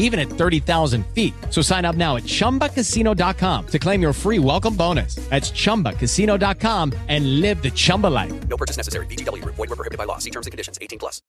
[0.00, 1.32] even at 30,000 feet.
[1.48, 5.14] So sign up now at chumbacasino.com to claim your free welcome bonus.
[5.30, 8.48] That's chumbacasino.com and live the Chumba life.
[8.48, 9.06] No purchase necessary.
[9.06, 9.54] VGW Group.
[9.54, 10.18] Void were prohibited by law.
[10.18, 10.78] See terms and conditions.
[10.82, 11.22] 18 plus.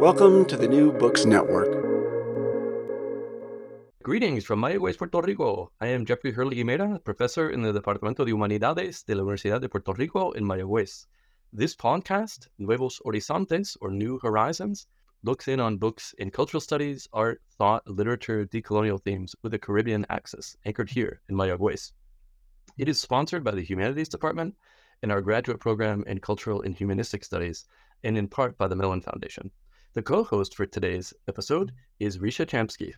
[0.00, 1.88] Welcome to the New Books Network.
[4.04, 5.70] Greetings from Mayagüez, Puerto Rico.
[5.80, 9.92] I am Jeffrey Herlihy-Mera, professor in the Departamento de Humanidades de la Universidad de Puerto
[9.92, 11.06] Rico in Mayagüez.
[11.52, 14.86] This podcast, Nuevos Horizontes, or New Horizons,
[15.22, 20.06] looks in on books in cultural studies, art, thought, literature, decolonial themes with a Caribbean
[20.08, 21.92] axis, anchored here in Mayagüez.
[22.76, 24.54] It is sponsored by the Humanities Department
[25.02, 27.64] and our graduate program in Cultural and Humanistic Studies,
[28.04, 29.50] and in part by the Mellon Foundation.
[29.94, 32.94] The co host for today's episode is Risha Chamsky.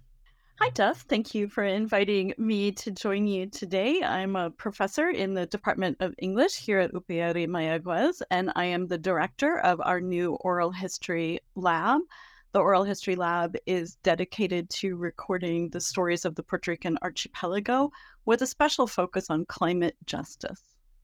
[0.63, 1.07] Hi, Duff.
[1.09, 4.03] Thank you for inviting me to join you today.
[4.03, 8.87] I'm a professor in the Department of English here at UPR Mayagüez, and I am
[8.87, 12.03] the director of our new oral history lab.
[12.53, 17.91] The Oral History Lab is dedicated to recording the stories of the Puerto Rican archipelago
[18.27, 20.61] with a special focus on climate justice.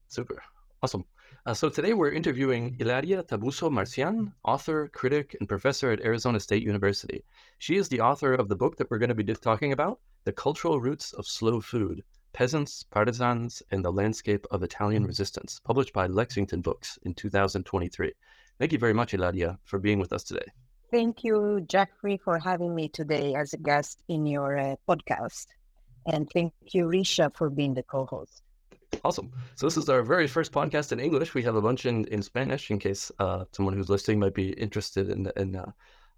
[0.07, 0.43] Super.
[0.83, 1.03] Awesome.
[1.47, 6.61] Uh, so today we're interviewing Ilaria Tabusso Marcyan, author, critic, and professor at Arizona State
[6.61, 7.23] University.
[7.57, 10.33] She is the author of the book that we're going to be talking about, The
[10.33, 12.03] Cultural Roots of Slow Food,
[12.33, 18.11] Peasants, Partisans, and the Landscape of Italian Resistance, published by Lexington Books in 2023.
[18.59, 20.47] Thank you very much, Ilaria, for being with us today.
[20.91, 25.47] Thank you, Jeffrey, for having me today as a guest in your uh, podcast.
[26.05, 28.41] And thank you, Risha, for being the co host.
[29.03, 29.31] Awesome.
[29.55, 31.33] So this is our very first podcast in English.
[31.33, 34.49] We have a bunch in, in Spanish in case uh, someone who's listening might be
[34.51, 35.71] interested in in, uh,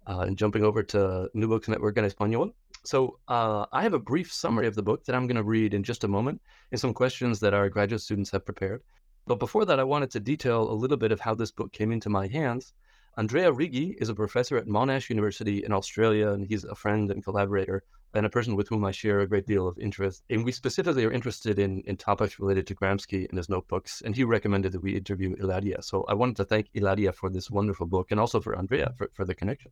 [0.06, 2.52] uh, in jumping over to New Books Network en Español.
[2.84, 5.74] So uh, I have a brief summary of the book that I'm going to read
[5.74, 6.40] in just a moment,
[6.72, 8.82] and some questions that our graduate students have prepared.
[9.26, 11.92] But before that, I wanted to detail a little bit of how this book came
[11.92, 12.72] into my hands.
[13.16, 17.22] Andrea Righi is a professor at Monash University in Australia, and he's a friend and
[17.22, 17.82] collaborator
[18.14, 20.24] and a person with whom I share a great deal of interest.
[20.30, 24.02] And we specifically are interested in, in topics related to Gramsci and his notebooks.
[24.04, 25.82] And he recommended that we interview Ilaria.
[25.82, 29.10] So I wanted to thank Ilaria for this wonderful book and also for Andrea for,
[29.14, 29.70] for the connection.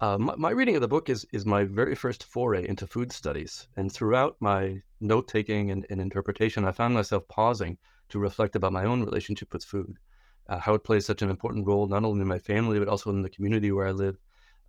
[0.00, 3.12] Uh, my, my, reading of the book is, is my very first foray into food
[3.12, 3.66] studies.
[3.76, 7.76] And throughout my note taking and, and interpretation, I found myself pausing
[8.10, 9.96] to reflect about my own relationship with food,
[10.48, 13.10] uh, how it plays such an important role, not only in my family, but also
[13.10, 14.16] in the community where I live,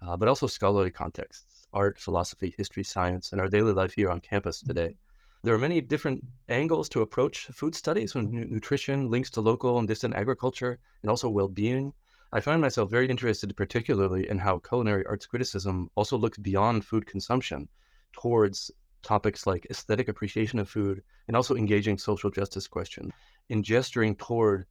[0.01, 4.19] uh, but also scholarly contexts art, philosophy, history, science, and our daily life here on
[4.19, 4.67] campus mm-hmm.
[4.67, 4.95] today.
[5.43, 9.87] There are many different angles to approach food studies, from nutrition, links to local and
[9.87, 11.93] distant agriculture, and also well being.
[12.31, 17.07] I find myself very interested, particularly in how culinary arts criticism also looks beyond food
[17.07, 17.67] consumption
[18.13, 18.71] towards
[19.01, 23.11] topics like aesthetic appreciation of food and also engaging social justice questions,
[23.49, 24.65] in gesturing toward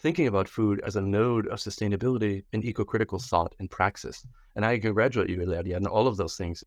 [0.00, 4.26] thinking about food as a node of sustainability and eco-critical thought and praxis.
[4.56, 6.64] And I congratulate you, Ilaria, on all of those things.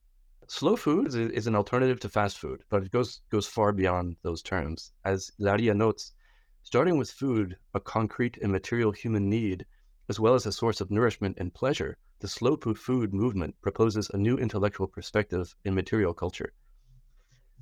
[0.48, 4.18] Slow food is, is, an alternative to fast food, but it goes goes far beyond
[4.22, 4.92] those terms.
[5.04, 6.14] As Ilaria notes,
[6.62, 9.66] starting with food, a concrete and material human need,
[10.10, 14.18] as well as a source of nourishment and pleasure, the slow food movement proposes a
[14.18, 16.54] new intellectual perspective in material culture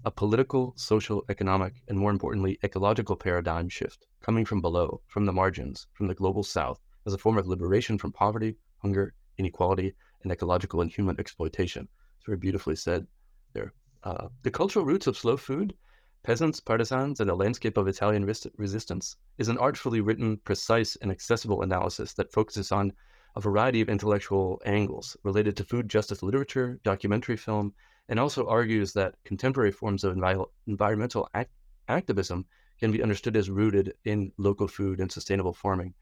[0.04, 5.34] a political, social, economic, and more importantly, ecological paradigm shift coming from below, from the
[5.34, 9.94] margins, from the global south, as a form of liberation from poverty, hunger, inequality,
[10.24, 11.88] and ecological and human exploitation.
[12.18, 13.06] It's very beautifully said
[13.54, 13.74] there.
[14.04, 15.76] Uh, the cultural roots of slow food,
[16.24, 21.12] peasants, partisans, and the landscape of Italian res- resistance is an artfully written, precise, and
[21.12, 22.94] accessible analysis that focuses on
[23.36, 27.74] a variety of intellectual angles related to food justice literature, documentary film,
[28.12, 31.54] and also argues that contemporary forms of envi- environmental act-
[31.88, 32.46] activism
[32.78, 35.94] can be understood as rooted in local food and sustainable farming.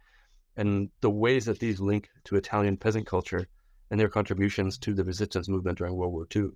[0.58, 3.48] and the ways that these link to Italian peasant culture
[3.92, 6.50] and their contributions to the resistance movement during World War II.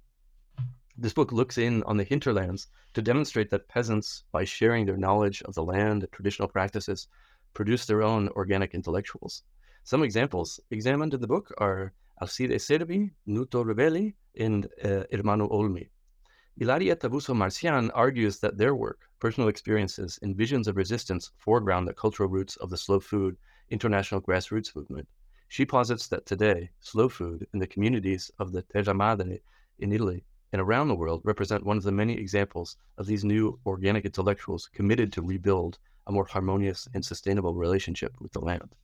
[0.98, 5.42] This book looks in on the hinterlands to demonstrate that peasants, by sharing their knowledge
[5.44, 7.08] of the land and traditional practices,
[7.54, 9.44] produce their own organic intellectuals.
[9.84, 15.90] Some examples examined in the book are Alcide Cervi, Nuto Revelli, and uh, Ermanno Olmi.
[16.58, 21.94] Ilaria Tabusso Marcyan argues that their work, personal experiences, and visions of resistance foreground the
[21.94, 23.36] cultural roots of the slow food
[23.72, 25.06] international grassroots movement.
[25.50, 29.42] She posits that today, slow food in the communities of the Terra Madre
[29.80, 30.24] in Italy
[30.54, 34.69] and around the world represent one of the many examples of these new organic intellectuals
[34.74, 35.78] committed to rebuild
[36.08, 38.76] a more harmonious and sustainable relationship with the land.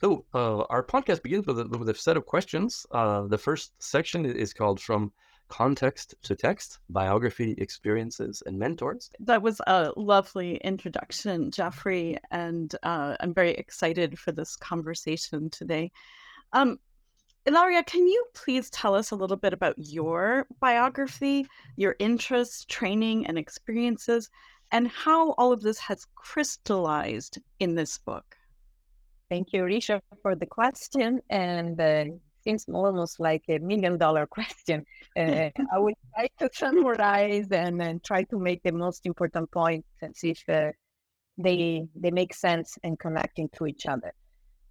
[0.00, 2.86] So, uh, our podcast begins with a, with a set of questions.
[2.90, 5.12] Uh, the first section is called From
[5.48, 9.10] Context to Text Biography, Experiences, and Mentors.
[9.20, 15.92] That was a lovely introduction, Jeffrey, and uh, I'm very excited for this conversation today.
[16.54, 16.78] Um,
[17.44, 21.46] Ilaria, can you please tell us a little bit about your biography,
[21.76, 24.30] your interests, training, and experiences,
[24.72, 28.36] and how all of this has crystallized in this book?
[29.30, 31.20] Thank you, Risha, for the question.
[31.30, 32.04] And uh,
[32.42, 34.84] seems almost like a million dollar question.
[35.16, 39.88] Uh, I will try to summarize and, and try to make the most important points
[40.02, 40.72] and see if uh,
[41.38, 44.12] they they make sense and connecting to each other.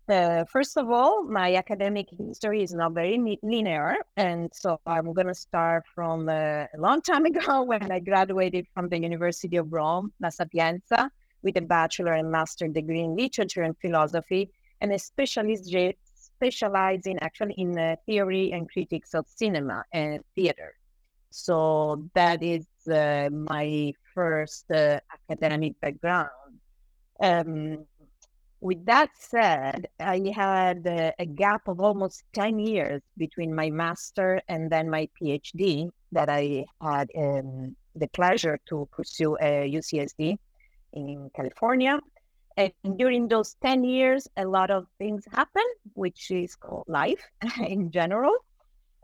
[0.10, 5.28] Uh, first of all, my academic history is not very linear, and so I'm going
[5.28, 9.72] to start from uh, a long time ago when I graduated from the University of
[9.72, 11.12] Rome, La Sapienza,
[11.44, 14.50] with a bachelor and master degree in literature and philosophy,
[14.82, 15.94] and a specialization
[16.40, 20.74] specializing actually in uh, theory and critics of cinema and theater.
[21.32, 25.00] So that is uh, my first uh,
[25.30, 26.30] academic background.
[27.22, 27.86] Um,
[28.62, 34.42] with that said, I had uh, a gap of almost 10 years between my master
[34.48, 40.38] and then my PhD that I had um, the pleasure to pursue at UCSD
[40.94, 42.00] in California.
[42.58, 45.64] And during those 10 years, a lot of things happen,
[45.94, 47.24] which is called life
[47.66, 48.34] in general.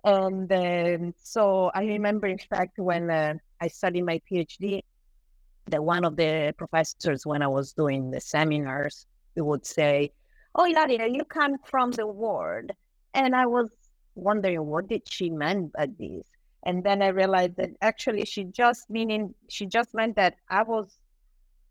[0.03, 4.81] And um, so I remember, in fact, when uh, I studied my PhD,
[5.67, 10.11] that one of the professors, when I was doing the seminars, he would say,
[10.53, 12.71] Oh, Ilaria, you come from the world.
[13.13, 13.69] And I was
[14.15, 16.23] wondering, what did she mean by this?
[16.65, 20.97] And then I realized that actually she just meaning she just meant that I was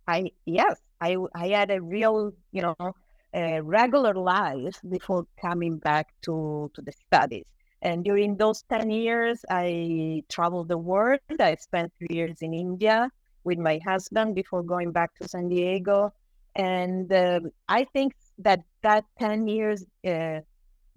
[0.06, 2.94] I yes, I I had a real, you know,
[3.34, 7.44] a regular life before coming back to to the studies.
[7.82, 11.20] And during those ten years, I traveled the world.
[11.40, 13.10] I spent three years in India
[13.44, 16.12] with my husband before going back to San Diego.
[16.54, 20.40] And uh, I think that that ten years uh,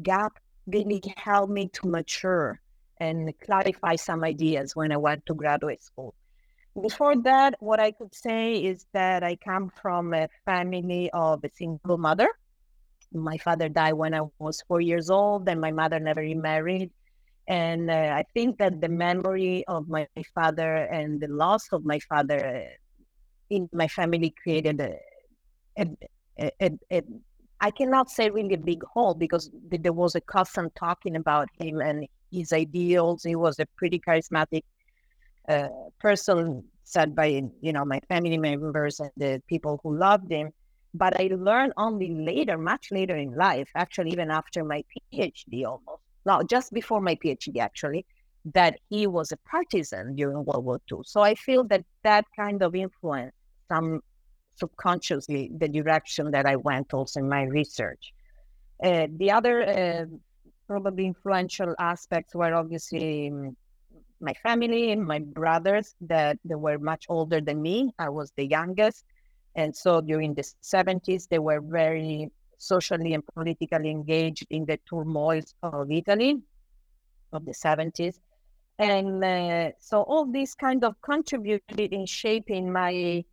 [0.02, 2.60] gap really helped me to mature
[3.00, 6.14] and clarify some ideas when I went to graduate school.
[6.82, 11.50] Before that, what I could say is that I come from a family of a
[11.50, 12.30] single mother.
[13.12, 16.92] My father died when I was four years old, and my mother never remarried.
[17.48, 22.00] And uh, I think that the memory of my father and the loss of my
[22.00, 22.76] father uh,
[23.50, 24.98] in my family created a,
[25.80, 27.02] a, a, a,
[27.60, 31.82] I cannot say really a big hole because there was a constant talking about him
[31.82, 33.24] and his ideals.
[33.24, 34.64] He was a pretty charismatic
[35.48, 37.26] uh, person said by
[37.62, 40.52] you know my family members and the people who loved him
[40.94, 46.02] but i learned only later much later in life actually even after my phd almost
[46.26, 48.06] no just before my phd actually
[48.54, 52.64] that he was a partisan during world war ii so i feel that that kind
[52.64, 53.34] of influence
[53.68, 54.02] some
[54.58, 58.14] subconsciously the direction that i went also in my research.
[58.84, 60.06] Uh, the other uh,
[60.68, 63.56] probably influential aspects were obviously um,
[64.20, 67.92] my family, and my brothers that they were much older than me.
[68.00, 69.04] I was the youngest.
[69.56, 75.54] And so during the 70s, they were very socially and politically engaged in the turmoils
[75.64, 76.42] of Italy
[77.34, 78.20] of the 70s.
[78.80, 83.24] And uh, so all these kind of contributed in shaping my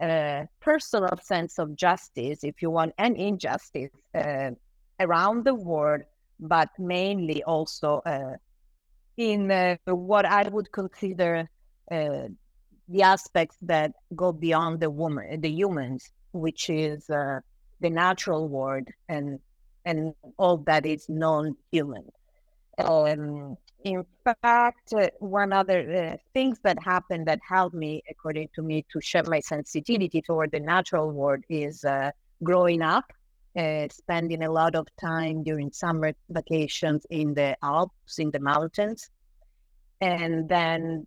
[0.00, 4.50] uh, personal sense of justice, if you want, and injustice uh,
[4.98, 6.02] around the world,
[6.38, 8.36] but mainly also uh,
[9.20, 11.46] in uh, what I would consider
[11.92, 12.28] uh,
[12.88, 17.40] the aspects that go beyond the woman, the humans, which is uh,
[17.80, 19.38] the natural world and
[19.84, 22.06] and all that is non-human.
[22.78, 28.62] Um, in fact, uh, one other uh, things that happened that helped me, according to
[28.62, 32.10] me, to shape my sensitivity toward the natural world is uh,
[32.42, 33.04] growing up
[33.56, 39.10] uh, spending a lot of time during summer vacations in the Alps, in the mountains.
[40.00, 41.06] And then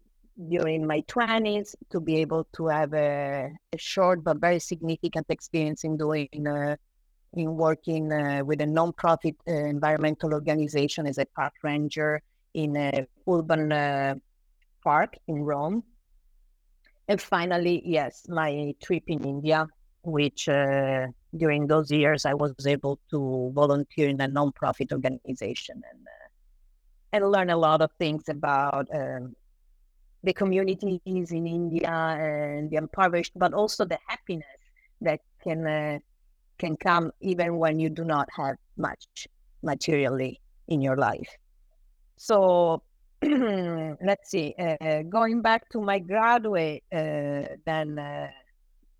[0.49, 5.83] during my 20s to be able to have a, a short but very significant experience
[5.83, 6.75] in doing uh,
[7.35, 12.21] in working uh, with a nonprofit uh, environmental organization as a park ranger
[12.53, 14.15] in a urban uh,
[14.83, 15.83] park in Rome.
[17.07, 19.67] And finally, yes, my trip in India,
[20.03, 26.07] which uh, during those years I was able to volunteer in a nonprofit organization and
[26.07, 26.27] uh,
[27.13, 29.35] and learn a lot of things about um,
[30.23, 34.47] the communities in India and the impoverished, but also the happiness
[35.01, 35.99] that can uh,
[36.57, 39.27] can come even when you do not have much
[39.61, 41.29] materially in your life.
[42.17, 42.81] So
[43.21, 44.55] let's see.
[44.57, 48.29] Uh, going back to my graduate uh, then uh,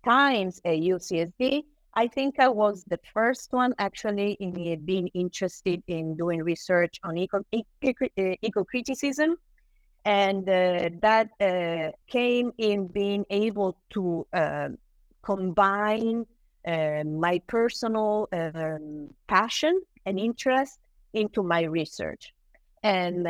[0.04, 6.16] times at UCSD, I think I was the first one actually in being interested in
[6.16, 9.36] doing research on eco, eco, eco criticism
[10.04, 14.68] and uh, that uh, came in being able to uh,
[15.22, 16.26] combine
[16.66, 20.78] my personal um, passion and interest
[21.12, 22.32] into my research.
[22.82, 23.26] And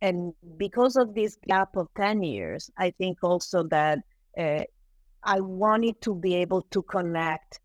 [0.00, 3.98] and because of this gap of 10 years i think also that
[5.22, 7.60] i wanted to be able to connect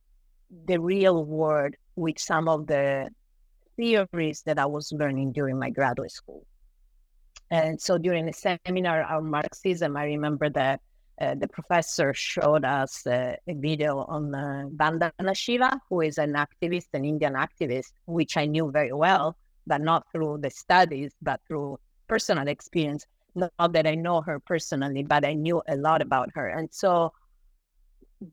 [0.66, 3.10] the real world with some of the
[3.76, 6.46] theories that i was learning during my graduate school
[7.54, 10.82] and so during a seminar on Marxism, I remember that
[11.22, 16.34] uh, the professor showed us uh, a video on uh, Vandana Shiva, who is an
[16.34, 21.42] activist, an Indian activist, which I knew very well, but not through the studies, but
[21.48, 23.06] through personal experience.
[23.36, 26.48] Not that I know her personally, but I knew a lot about her.
[26.48, 27.14] And so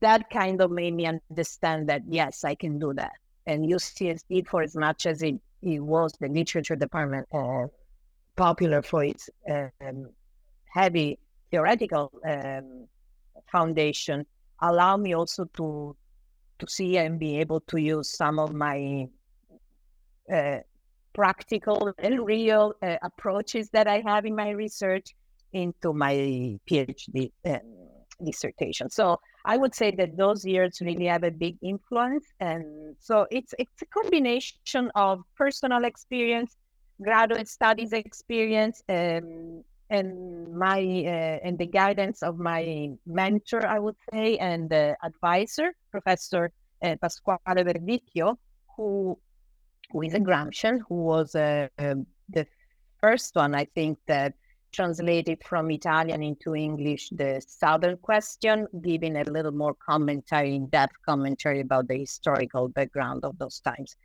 [0.00, 3.12] that kind of made me understand that, yes, I can do that.
[3.46, 7.66] And UCSD, for as much as it, it was the literature department, uh,
[8.36, 10.08] popular for its um,
[10.66, 11.18] heavy
[11.50, 12.86] theoretical um,
[13.50, 14.24] foundation,
[14.60, 15.96] allow me also to
[16.58, 19.08] to see and be able to use some of my
[20.30, 20.58] uh,
[21.14, 25.14] practical and real uh, approaches that I have in my research
[25.52, 26.14] into my
[26.70, 27.79] PhD um,
[28.24, 28.90] dissertation.
[28.90, 33.54] So I would say that those years really have a big influence, and so it's
[33.58, 36.56] it's a combination of personal experience
[37.02, 43.96] graduate studies experience um, and my uh, and the guidance of my mentor, I would
[44.12, 46.52] say, and the advisor, Professor
[46.84, 48.36] uh, Pasquale Verdicchio,
[48.76, 49.18] who
[49.90, 52.46] who is a Gramscian, who was uh, um, the
[53.00, 54.34] first one, I think, that
[54.72, 61.60] translated from Italian into English the Southern Question, giving a little more commentary, in-depth commentary
[61.60, 63.96] about the historical background of those times.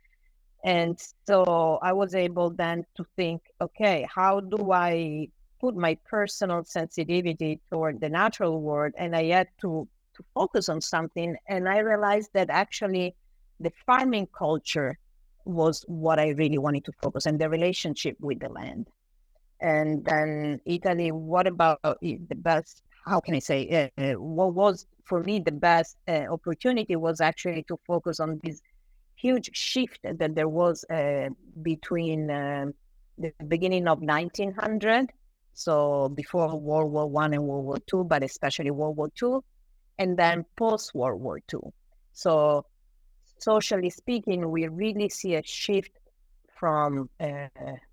[0.64, 5.28] And so I was able then to think, okay, how do I
[5.60, 8.92] put my personal sensitivity toward the natural world?
[8.98, 11.36] And I had to, to focus on something.
[11.48, 13.14] And I realized that actually
[13.60, 14.98] the farming culture
[15.44, 18.88] was what I really wanted to focus on the relationship with the land.
[19.60, 22.82] And then Italy, what about the best?
[23.06, 23.90] How can I say?
[23.96, 28.60] Uh, what was for me the best uh, opportunity was actually to focus on this
[29.14, 31.28] huge shift that there was uh,
[31.62, 32.66] between uh,
[33.18, 35.10] the beginning of 1900,
[35.54, 39.42] so before World War One and World War Two, but especially World War Two,
[39.98, 41.72] and then post World War Two.
[42.12, 42.66] So,
[43.38, 45.92] socially speaking, we really see a shift
[46.58, 47.48] from uh,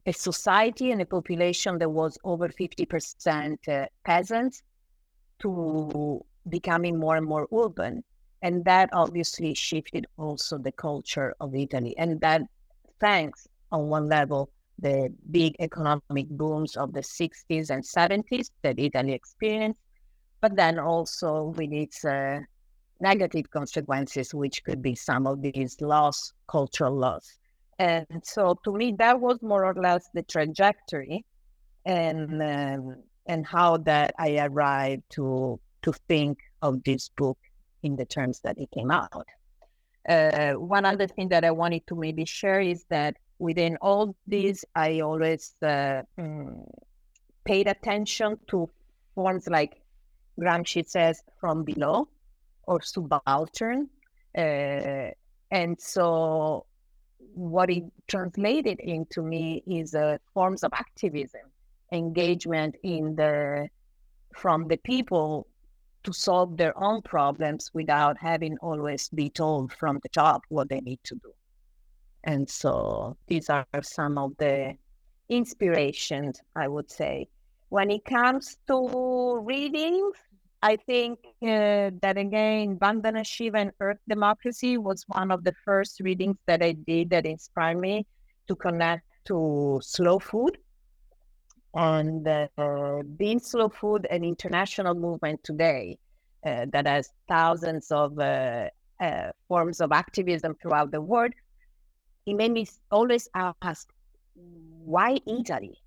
[0.05, 4.63] a society and a population that was over 50% uh, peasants
[5.39, 8.03] to becoming more and more urban
[8.43, 11.95] and that obviously shifted also the culture of Italy.
[11.97, 12.41] And that
[12.99, 19.13] thanks, on one level, the big economic booms of the 60s and 70s that Italy
[19.13, 19.79] experienced,
[20.41, 22.41] but then also with its uh,
[22.99, 27.39] negative consequences, which could be some of these loss, cultural loss.
[27.79, 31.25] And so to me, that was more or less the trajectory
[31.85, 37.37] and um, and how that I arrived to to think of this book
[37.83, 39.27] in the terms that it came out.
[40.07, 44.65] Uh, one other thing that I wanted to maybe share is that within all these,
[44.75, 46.65] I always uh, mm,
[47.45, 48.69] paid attention to
[49.15, 49.81] forms like
[50.39, 52.07] Gramsci says from below
[52.63, 53.89] or subaltern.
[54.37, 55.11] Uh,
[55.51, 56.65] and so
[57.33, 61.41] what it translated into me is uh, forms of activism,
[61.91, 63.69] engagement in the
[64.35, 65.47] from the people
[66.03, 70.81] to solve their own problems without having always be told from the top what they
[70.81, 71.31] need to do.
[72.23, 74.75] And so these are some of the
[75.29, 77.27] inspirations, I would say.
[77.69, 80.11] When it comes to reading,
[80.63, 85.99] I think uh, that again, Vandana Shiva and Earth Democracy was one of the first
[85.99, 88.07] readings that I did that inspired me
[88.47, 90.57] to connect to slow food.
[91.75, 95.97] And uh, being slow food an international movement today
[96.45, 98.69] uh, that has thousands of uh,
[99.01, 101.33] uh, forms of activism throughout the world,
[102.25, 103.89] it made me always ask,
[104.33, 105.77] why Italy?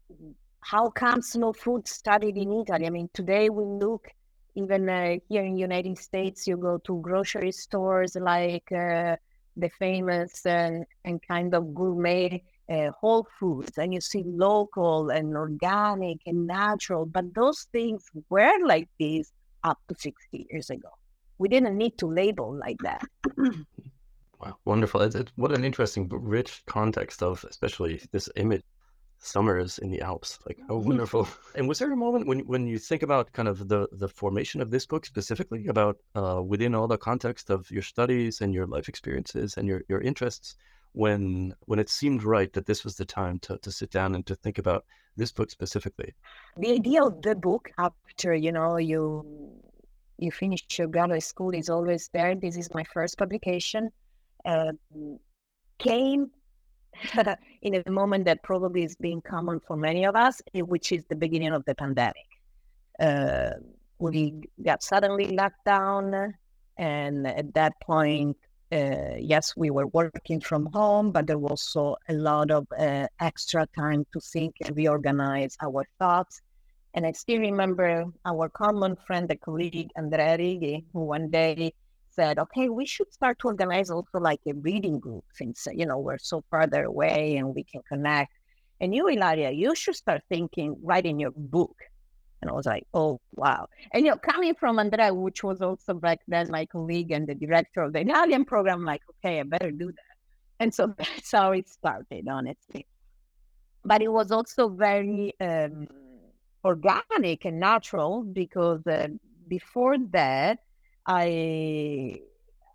[0.61, 2.87] How come slow food started in Italy?
[2.87, 4.09] I mean, today we look
[4.57, 9.17] even uh, here in United States, you go to grocery stores like uh,
[9.57, 15.37] the famous and, and kind of gourmet uh, Whole Foods, and you see local and
[15.37, 17.07] organic and natural.
[17.07, 19.31] But those things were like this
[19.63, 20.89] up to 60 years ago.
[21.39, 23.03] We didn't need to label like that.
[24.41, 25.03] wow, wonderful!
[25.03, 28.63] It's, it's, what an interesting, rich context of, especially this image
[29.18, 30.38] summers in the Alps.
[30.46, 30.88] Like how mm-hmm.
[30.88, 31.28] wonderful!
[31.54, 34.61] and was there a moment when when you think about kind of the the formation
[34.61, 38.66] of this book specifically about uh, within all the context of your studies and your
[38.66, 40.56] life experiences and your your interests?
[40.92, 44.25] When when it seemed right that this was the time to, to sit down and
[44.26, 44.85] to think about
[45.16, 46.14] this book specifically,
[46.56, 49.25] the idea of the book after you know you
[50.18, 52.35] you finish your graduate school is always there.
[52.35, 53.90] This is my first publication.
[54.44, 54.73] Uh,
[55.78, 56.30] came
[57.62, 61.05] in a moment that probably is being common for many of us, eh, which is
[61.09, 62.29] the beginning of the pandemic.
[62.99, 63.50] Uh,
[63.99, 66.35] we got suddenly locked down,
[66.76, 68.37] and at that point,
[68.73, 73.07] uh, yes, we were working from home, but there was also a lot of uh,
[73.21, 76.43] extra time to think and reorganize our thoughts.
[76.95, 81.73] And I still remember our common friend, the colleague Andrea Righi, who one day
[82.16, 85.99] said, okay, we should start to organize also like a reading group since, you know,
[85.99, 88.32] we're so farther away and we can connect.
[88.80, 91.76] And you, Ilaria, you should start thinking, writing your book.
[92.42, 93.68] And I was like, oh, wow.
[93.92, 97.35] And, you know, coming from Andrea, which was also back then my colleague and the
[97.35, 100.16] director of the Italian program, like, okay, I better do that.
[100.61, 102.87] And so that's how it started, honestly.
[103.85, 105.87] But it was also very um,
[106.64, 109.09] organic and natural because uh,
[109.48, 110.59] before that,
[111.07, 112.21] I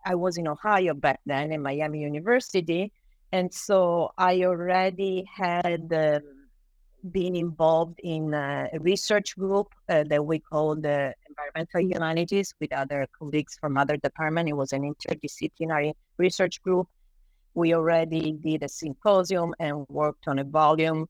[0.06, 2.92] I was in Ohio back then in Miami University,
[3.32, 6.22] and so I already had um,
[7.12, 13.08] been involved in a research group uh, that we called the Environmental Humanities with other
[13.18, 14.50] colleagues from other departments.
[14.50, 16.88] It was an interdisciplinary research group.
[17.54, 21.10] We already did a symposium and worked on a volume,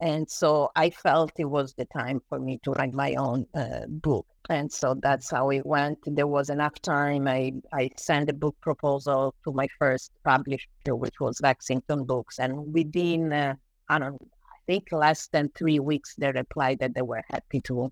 [0.00, 3.86] and so I felt it was the time for me to write my own uh,
[3.88, 5.98] book and so that's how it went.
[6.06, 7.26] There was enough time.
[7.26, 12.38] I, I sent a book proposal to my first publisher, which was Lexington Books.
[12.38, 13.54] And within, uh,
[13.88, 17.90] I don't I think less than three weeks, they replied that they were happy to,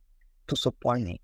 [0.49, 1.21] to support me.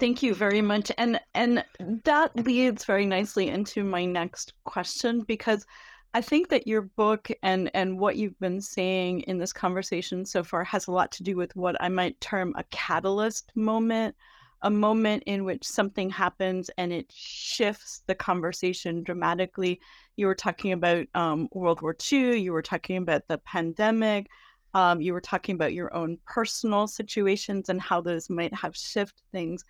[0.00, 0.92] Thank you very much.
[0.96, 1.64] And and
[2.04, 5.66] that leads very nicely into my next question because
[6.14, 10.42] I think that your book and and what you've been saying in this conversation so
[10.42, 14.16] far has a lot to do with what I might term a catalyst moment,
[14.62, 19.80] a moment in which something happens and it shifts the conversation dramatically.
[20.16, 22.38] You were talking about um, World War II.
[22.38, 24.28] You were talking about the pandemic.
[24.72, 29.22] Um, you were talking about your own personal situations and how those might have shifted
[29.30, 29.62] things.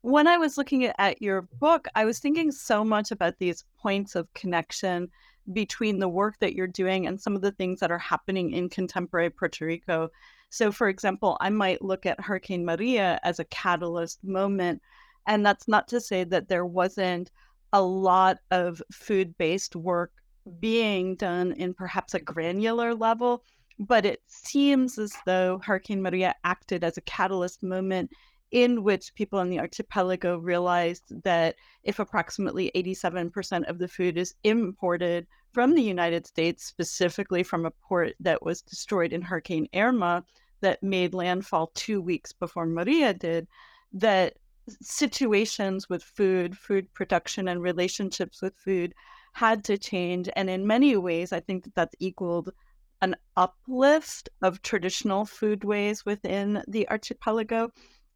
[0.00, 4.16] When I was looking at your book, I was thinking so much about these points
[4.16, 5.10] of connection
[5.52, 8.68] between the work that you're doing and some of the things that are happening in
[8.68, 10.08] contemporary Puerto Rico.
[10.50, 14.82] So, for example, I might look at Hurricane Maria as a catalyst moment.
[15.26, 17.30] And that's not to say that there wasn't
[17.72, 20.12] a lot of food based work
[20.60, 23.44] being done in perhaps a granular level,
[23.78, 28.10] but it seems as though Hurricane Maria acted as a catalyst moment
[28.52, 34.34] in which people in the archipelago realized that if approximately 87% of the food is
[34.44, 40.24] imported from the United States, specifically from a port that was destroyed in Hurricane Irma,
[40.60, 43.48] that made landfall two weeks before Maria did,
[43.94, 44.34] that
[44.80, 48.94] situations with food, food production, and relationships with food
[49.32, 50.28] had to change.
[50.36, 52.52] And in many ways, I think that that's equaled
[53.00, 57.72] an uplift of traditional foodways within the archipelago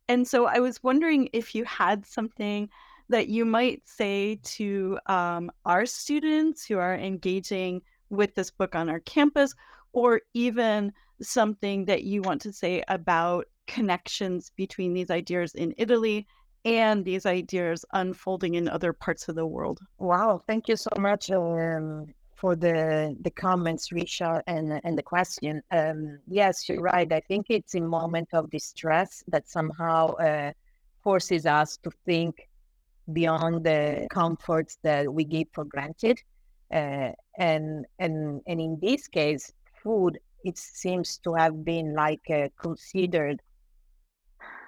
[0.09, 2.69] and so I was wondering if you had something
[3.09, 8.89] that you might say to um, our students who are engaging with this book on
[8.89, 9.55] our campus,
[9.93, 10.93] or even
[11.23, 16.27] something that you want to say about connections between these ideas in Italy
[16.65, 19.81] and these ideas unfolding in other parts of the world.
[19.99, 22.07] Wow, thank you so much um,
[22.37, 25.63] for the the comments, Risha, and and the question.
[25.71, 27.11] Um, yes, you're right.
[27.13, 30.53] I think it's a moment of distress that somehow uh,
[31.03, 32.49] forces us to think
[33.13, 36.21] beyond the comforts that we give for granted.
[36.73, 42.49] Uh, and and and in this case, food it seems to have been like uh,
[42.61, 43.41] considered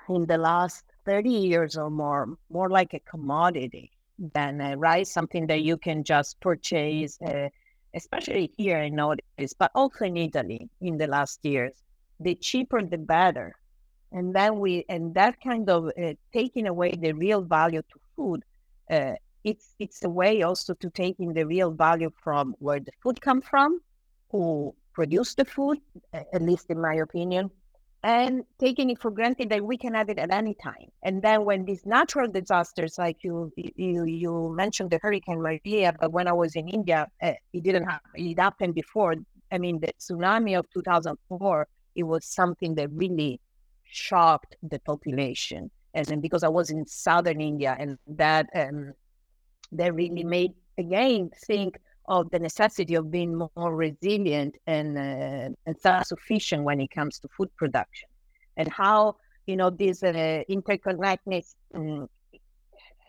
[0.08, 5.46] in the last 30 years or more more like a commodity than uh, rice something
[5.46, 7.48] that you can just purchase uh,
[7.94, 11.72] especially here in notice but also in italy in the last years.
[12.20, 13.54] The cheaper the better.
[14.12, 18.42] And then we and that kind of uh, taking away the real value to food
[18.90, 23.20] uh, it's it's a way also to taking the real value from where the food
[23.20, 23.80] come from
[24.30, 25.78] who produce the food
[26.12, 27.50] at least in my opinion
[28.04, 31.44] and taking it for granted that we can have it at any time and then
[31.44, 36.32] when these natural disasters like you you you mentioned the hurricane maria but when i
[36.32, 39.16] was in india uh, it didn't happen it happened before
[39.50, 43.40] i mean the tsunami of 2004 it was something that really
[43.90, 45.70] shocked the population.
[45.94, 48.92] And then because I was in southern India, and that um,
[49.72, 55.78] that really made again think of the necessity of being more resilient and uh, and
[55.78, 58.08] self-sufficient when it comes to food production,
[58.56, 59.16] and how
[59.46, 61.54] you know this uh, interconnectedness.
[61.74, 62.08] Um,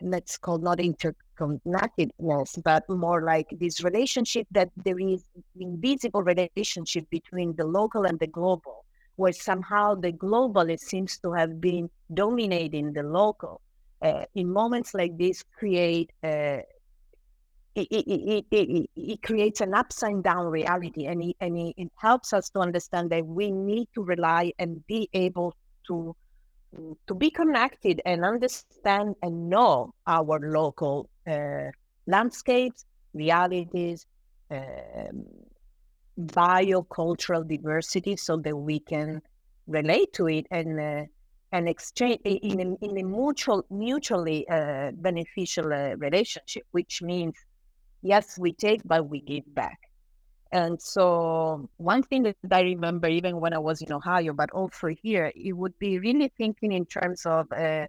[0.02, 5.24] let's call not interconnectedness, but more like this relationship that there is
[5.58, 8.84] invisible relationship between the local and the global
[9.16, 13.60] where somehow the global it seems to have been dominating the local.
[14.00, 16.56] Uh, in moments like this, create uh,
[17.74, 22.50] it, it, it, it, creates an upside down reality, and, it, and it, helps us
[22.50, 25.54] to understand that we need to rely and be able
[25.86, 26.14] to
[27.08, 31.68] to be connected and understand and know our local uh,
[32.06, 34.06] landscapes, realities,
[34.52, 35.24] um,
[36.18, 39.20] biocultural diversity so that we can
[39.66, 41.04] relate to it and uh,
[41.52, 47.34] and exchange in a, in a mutual mutually uh, beneficial uh, relationship which means
[48.02, 49.78] yes we take but we give back
[50.52, 54.88] and so one thing that i remember even when i was in ohio but also
[54.88, 57.86] here it would be really thinking in terms of uh,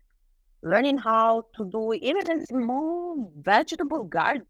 [0.64, 4.46] learning how to do even a small vegetable garden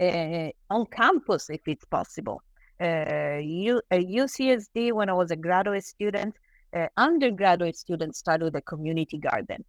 [0.00, 2.42] uh, on campus if it's possible
[2.80, 6.34] uh, U, uh, UCSD when I was a graduate student.
[6.76, 9.64] Uh, undergraduate students started a community garden.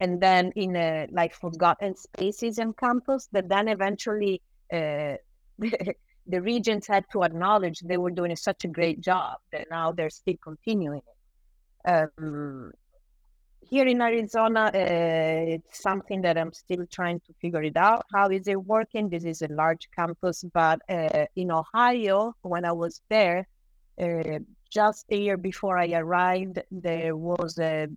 [0.00, 4.40] And then in a, like forgotten spaces on campus that then eventually
[4.72, 5.16] uh,
[6.26, 10.10] the regents had to acknowledge they were doing such a great job that now they're
[10.10, 11.02] still continuing
[11.84, 12.10] it.
[12.18, 12.72] Um,
[13.70, 18.04] here in Arizona, uh, it's something that I'm still trying to figure it out.
[18.12, 19.08] How is it working?
[19.08, 23.46] This is a large campus, but uh, in Ohio, when I was there,
[24.00, 24.38] uh,
[24.70, 27.88] just a year before I arrived, there was a,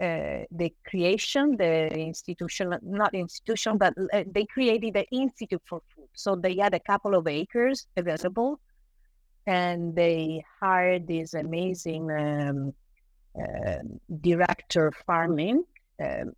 [0.00, 5.99] uh, the creation, the institution, not institution, but uh, they created the Institute for Food.
[6.14, 8.60] So they had a couple of acres available,
[9.46, 12.10] and they hired this amazing.
[12.10, 12.74] Um,
[13.38, 15.62] um, director farming
[16.02, 16.32] um,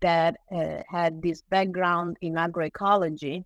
[0.00, 3.44] that uh, had this background in agroecology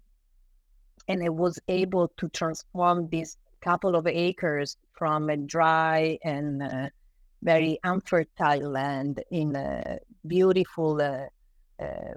[1.08, 6.88] and it was able to transform this couple of acres from a dry and uh,
[7.42, 12.14] very unfertile land in a beautiful uh, uh,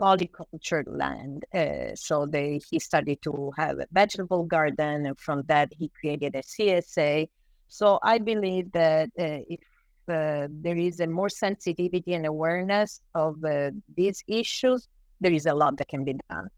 [0.00, 1.44] polycultured land.
[1.54, 6.34] Uh, so they, he started to have a vegetable garden, and from that he created
[6.34, 7.28] a CSA.
[7.68, 9.60] So I believe that uh, if
[10.08, 14.88] uh, there is a more sensitivity and awareness of uh, these issues,
[15.20, 16.48] there is a lot that can be done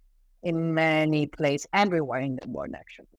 [0.43, 3.18] in many places, everywhere in the world, actually.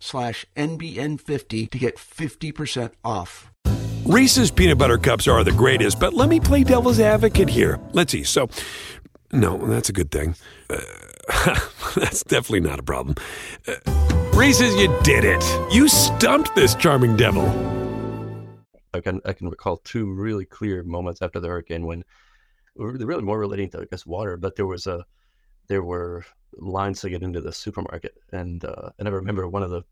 [0.00, 3.50] slash NBN50 to get 50% off.
[4.04, 7.78] Reese's peanut butter cups are the greatest, but let me play devil's advocate here.
[7.92, 8.24] Let's see.
[8.24, 8.48] So,
[9.32, 10.34] no, that's a good thing.
[10.70, 10.80] Uh,
[11.94, 13.16] that's definitely not a problem.
[13.66, 13.74] Uh,
[14.32, 15.44] Reese's, you did it.
[15.72, 17.44] You stumped this charming devil.
[18.94, 22.02] I can I can recall two really clear moments after the hurricane when
[22.76, 25.04] they're really more relating to I guess water, but there was a
[25.68, 29.70] there were lines to get into the supermarket, and uh, and I remember one of
[29.70, 29.84] the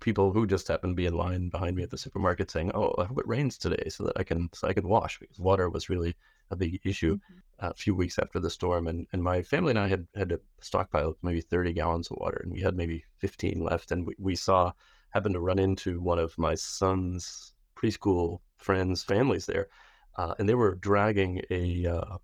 [0.00, 2.94] people who just happened to be in line behind me at the supermarket saying, "Oh,
[2.98, 5.70] I hope it rains today so that I can so I can wash because water
[5.70, 6.16] was really
[6.50, 7.38] a big issue Mm-hmm.
[7.60, 10.40] a few weeks after the storm." And and my family and I had had a
[10.60, 14.14] stockpile of maybe thirty gallons of water, and we had maybe fifteen left, and we,
[14.18, 14.72] we saw
[15.10, 19.68] happened to run into one of my son's preschool friends' families there,
[20.16, 22.18] uh, and they were dragging a uh,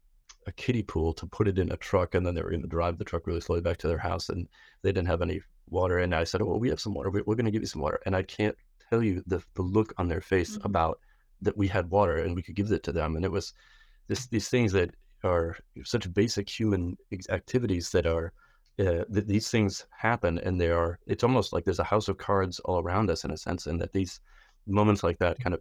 [0.47, 2.69] a kiddie pool to put it in a truck, and then they were going to
[2.69, 4.49] drive the truck really slowly back to their house, and
[4.83, 5.99] they didn't have any water.
[5.99, 7.11] And I said, "Oh, well, we have some water.
[7.11, 8.57] We- We're going to give you some water." And I can't
[8.89, 10.65] tell you the the look on their face Mhm.
[10.65, 11.01] about
[11.43, 13.53] that we had water and we could give it to them, and it was
[14.09, 16.97] this these things that are such basic human
[17.31, 18.33] activities that are.
[18.79, 22.17] Uh, that these things happen and they are it's almost like there's a house of
[22.17, 24.21] cards all around us in a sense and that these
[24.67, 25.61] moments like that kind of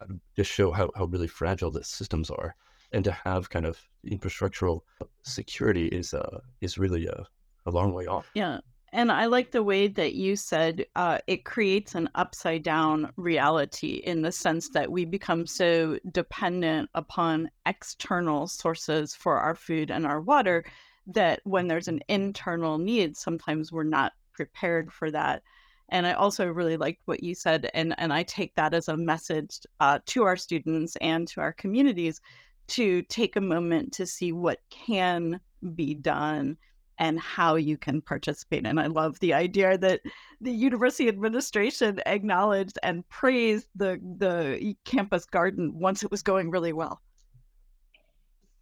[0.00, 2.54] uh, just show how, how really fragile the systems are
[2.92, 4.80] and to have kind of infrastructural
[5.22, 7.26] security is uh is really a,
[7.66, 8.60] a long way off Yeah.
[8.92, 13.96] And I like the way that you said uh, it creates an upside down reality
[13.96, 20.06] in the sense that we become so dependent upon external sources for our food and
[20.06, 20.64] our water
[21.06, 25.42] that when there's an internal need, sometimes we're not prepared for that.
[25.90, 28.96] And I also really liked what you said, and, and I take that as a
[28.96, 32.20] message uh, to our students and to our communities
[32.68, 35.40] to take a moment to see what can
[35.74, 36.56] be done
[36.98, 38.66] and how you can participate.
[38.66, 40.00] And I love the idea that
[40.40, 46.72] the university administration acknowledged and praised the the campus garden once it was going really
[46.72, 47.00] well.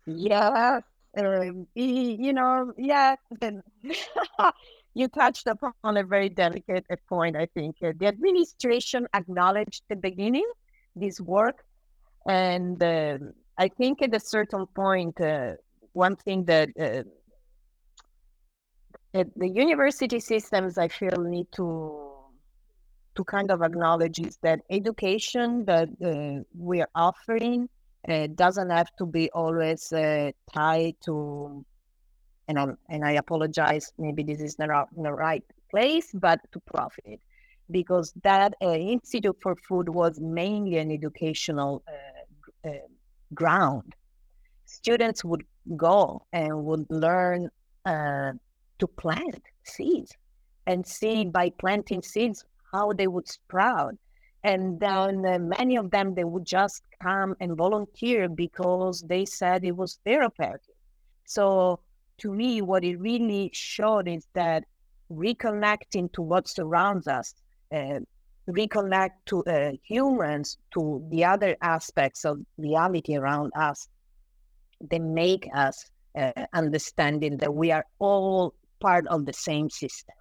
[0.06, 0.80] Yeah,
[1.16, 3.16] um, you know, yeah.
[4.94, 7.36] you touched upon a very delicate point.
[7.36, 10.48] I think Uh, the administration acknowledged the beginning
[10.94, 11.64] this work,
[12.26, 13.18] and uh,
[13.58, 15.54] I think at a certain point, uh,
[15.92, 17.02] one thing that uh,
[19.14, 22.02] the university systems I feel need to
[23.14, 27.66] to kind of acknowledge is that education that uh, we are offering
[28.06, 31.64] uh, doesn't have to be always uh, tied to
[32.48, 37.20] and I, and I apologize maybe this is not the right place but to profit.
[37.70, 41.82] Because that uh, institute for food was mainly an educational
[43.34, 43.94] ground.
[44.64, 45.44] Students would
[45.76, 47.50] go and would learn
[47.84, 48.32] uh,
[48.78, 50.12] to plant seeds
[50.66, 53.94] and see by planting seeds how they would sprout.
[54.44, 59.64] And then uh, many of them they would just come and volunteer because they said
[59.64, 60.60] it was therapeutic.
[61.24, 61.80] So
[62.18, 64.64] to me what it really showed is that
[65.10, 67.34] reconnecting to what surrounds us
[67.72, 68.00] uh,
[68.48, 73.88] reconnect to uh, humans to the other aspects of reality around us.
[74.80, 80.14] They make us uh, understanding that we are all part of the same system.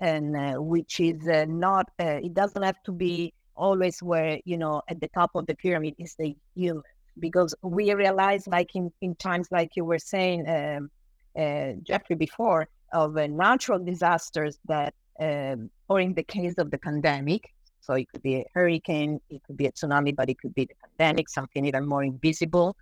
[0.00, 4.56] And uh, which is uh, not uh, it doesn't have to be always where you
[4.56, 6.82] know at the top of the pyramid is the human.
[7.18, 10.88] Because we realize like in, in times like you were saying um,
[11.36, 17.54] uh, jeffrey before of natural disasters that um, or in the case of the pandemic
[17.80, 20.64] so it could be a hurricane it could be a tsunami but it could be
[20.64, 22.76] the pandemic something even more invisible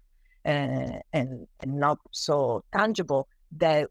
[0.45, 3.89] uh, and, and not so tangible that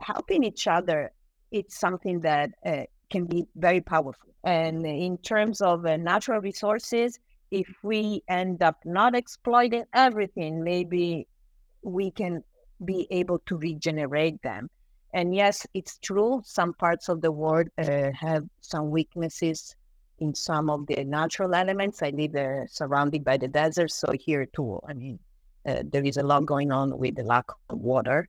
[0.00, 1.10] helping each other
[1.50, 4.30] it's something that uh, can be very powerful.
[4.44, 7.18] And in terms of uh, natural resources,
[7.50, 11.26] if we end up not exploiting everything, maybe
[11.82, 12.44] we can
[12.84, 14.68] be able to regenerate them.
[15.14, 19.74] And yes, it's true, some parts of the world uh, have some weaknesses
[20.18, 22.02] in some of the natural elements.
[22.02, 25.18] I live uh, surrounded by the desert, so here too, I mean,
[25.66, 28.28] uh, there is a lot going on with the lack of water.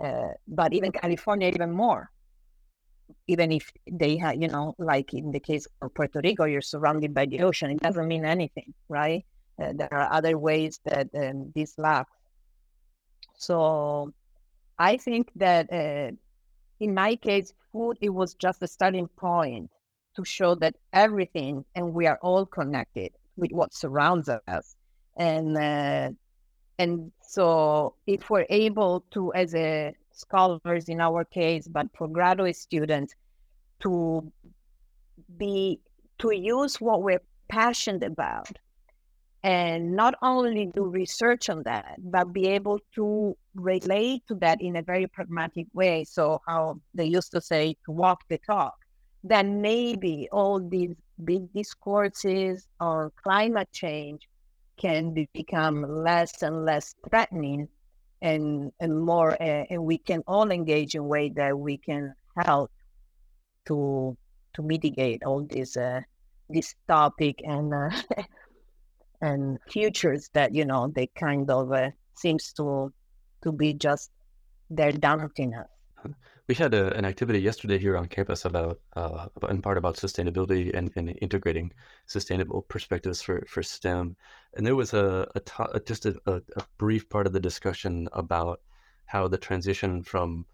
[0.00, 2.10] Uh, but even California, even more
[3.28, 7.12] even if they have, you know, like in the case of Puerto Rico, you're surrounded
[7.14, 9.24] by the ocean, it doesn't mean anything, right?
[9.60, 12.12] Uh, there are other ways that um, this lacks.
[13.36, 14.12] So
[14.78, 16.12] I think that uh,
[16.80, 19.70] in my case, food, it was just a starting point
[20.16, 24.76] to show that everything and we are all connected with what surrounds us.
[25.16, 26.10] And uh,
[26.78, 32.56] and so if we're able to, as a scholars in our case, but for graduate
[32.56, 33.14] students,
[33.80, 34.30] to
[35.36, 35.80] be
[36.18, 38.58] to use what we're passionate about
[39.46, 44.74] and not only do research on that, but be able to relate to that in
[44.74, 46.02] a very pragmatic way.
[46.02, 48.74] So, how they used to say, to walk the talk,
[49.22, 54.22] then maybe all these big discourses on climate change
[54.78, 57.68] can be, become less and less threatening
[58.22, 62.12] and, and more, uh, and we can all engage in a way that we can
[62.36, 62.72] help
[63.66, 64.16] to
[64.54, 66.00] to mitigate all this uh,
[66.50, 67.90] this topic and uh,
[69.20, 72.92] and futures that you know they kind of uh, seems to
[73.42, 74.10] to be just
[74.70, 75.68] they're daunting us.
[76.48, 80.72] We had a, an activity yesterday here on campus about, uh, in part about sustainability
[80.72, 81.72] and, and integrating
[82.06, 84.16] sustainable perspectives for, for STEM.
[84.54, 86.40] And there was a, a, to- just a, a,
[86.78, 88.60] brief part of the discussion about
[89.06, 90.46] how the transition from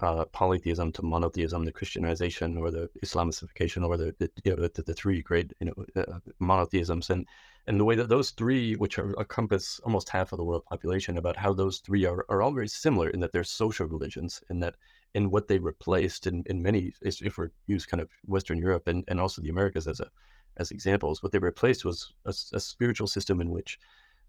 [0.00, 4.82] uh, polytheism to monotheism, the Christianization or the Islamicification, or the, the you know the,
[4.82, 7.26] the, three great you know uh, monotheisms, and
[7.66, 11.18] and the way that those three, which are encompass almost half of the world population,
[11.18, 14.60] about how those three are, are all very similar in that they're social religions, in
[14.60, 14.74] that
[15.14, 19.04] in what they replaced in, in many, if we use kind of Western Europe and,
[19.08, 20.08] and also the Americas as a
[20.56, 23.78] as examples, what they replaced was a, a spiritual system in which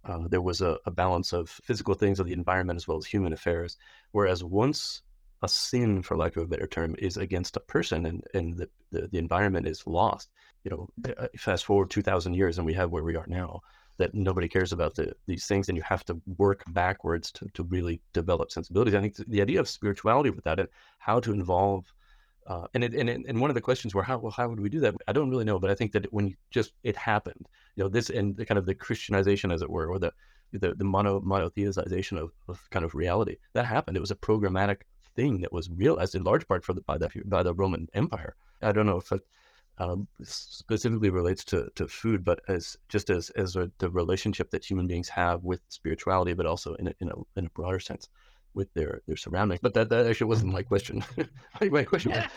[0.05, 3.05] uh, there was a, a balance of physical things of the environment as well as
[3.05, 3.77] human affairs.
[4.11, 5.01] Whereas once
[5.43, 8.69] a sin, for lack of a better term, is against a person and, and the,
[8.91, 10.29] the, the environment is lost.
[10.63, 13.61] You know, uh, fast forward 2,000 years and we have where we are now,
[13.97, 17.63] that nobody cares about the, these things and you have to work backwards to, to
[17.63, 18.95] really develop sensibilities.
[18.95, 20.69] I think the idea of spirituality with that and
[20.99, 21.91] how to involve
[22.47, 24.67] uh, and, it, and and one of the questions were how well how would we
[24.67, 24.95] do that?
[25.07, 28.09] I don't really know, but I think that when just it happened, you know, this
[28.09, 30.11] and the kind of the Christianization, as it were, or the
[30.51, 33.95] the, the mono monotheization of, of kind of reality that happened.
[33.95, 34.81] It was a programmatic
[35.15, 38.35] thing that was realized in large part for the, by the by the Roman Empire.
[38.61, 39.21] I don't know if it
[39.81, 44.63] um, specifically relates to, to food, but as just as as a, the relationship that
[44.63, 48.07] human beings have with spirituality, but also in a, in a in a broader sense
[48.53, 49.59] with their their surroundings.
[49.61, 51.03] But that that actually wasn't my question.
[51.61, 52.11] my question.
[52.11, 52.27] Yeah.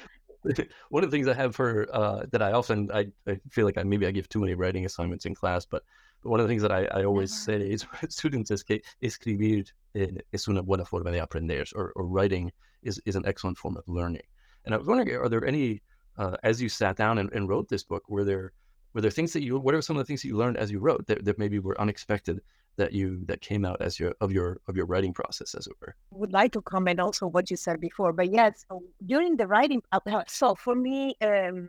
[0.90, 3.78] one of the things I have for uh, that I often I, I feel like
[3.78, 5.82] I maybe I give too many writing assignments in class, but,
[6.22, 9.66] but one of the things that I, I always say is students es que escribir
[9.94, 12.52] es una buena forma de aprender, or, or writing
[12.82, 14.22] is, is an excellent form of learning.
[14.64, 15.82] And I was wondering, are there any,
[16.18, 18.52] uh, as you sat down and, and, wrote this book, were there
[18.92, 20.70] were there things that you, what are some of the things that you learned as
[20.70, 22.40] you wrote that, that maybe were unexpected
[22.76, 25.74] that you that came out as your of your of your writing process, as it
[25.80, 25.94] were?
[26.12, 28.64] I would like to comment also what you said before, but yes,
[29.06, 31.16] during the writing, uh, so for me.
[31.20, 31.68] Um,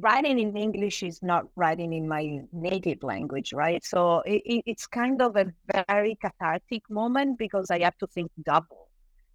[0.00, 3.84] writing in English is not writing in my native language, right?
[3.84, 5.52] So it, it's kind of a
[5.86, 8.88] very cathartic moment because I have to think double.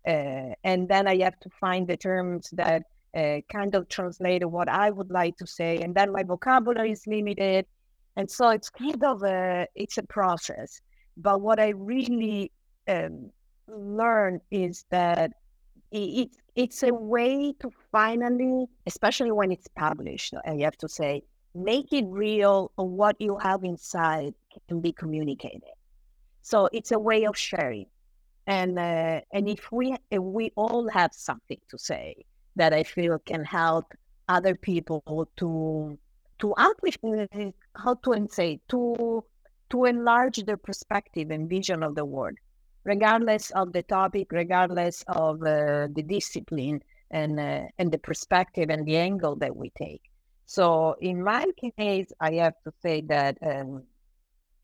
[0.05, 2.83] Uh, and then I have to find the terms that
[3.15, 5.77] uh, kind of translate what I would like to say.
[5.79, 7.65] And then my vocabulary is limited.
[8.15, 10.81] And so it's kind of a, it's a process.
[11.17, 12.51] But what I really
[12.87, 13.31] um,
[13.67, 15.31] learned is that
[15.91, 21.23] it, it's a way to finally, especially when it's published, I have to say,
[21.55, 24.33] make it real what you have inside
[24.67, 25.63] can be communicated.
[26.41, 27.85] So it's a way of sharing
[28.49, 32.15] and uh, and if we if we all have something to say
[32.59, 33.85] that I feel can help
[34.27, 35.01] other people
[35.37, 35.97] to
[36.41, 39.23] to amplify how to say to
[39.71, 42.37] to enlarge their perspective and vision of the world,
[42.83, 48.85] regardless of the topic, regardless of uh, the discipline and uh, and the perspective and
[48.85, 50.03] the angle that we take.
[50.45, 51.45] So in my
[51.77, 53.83] case, I have to say that um,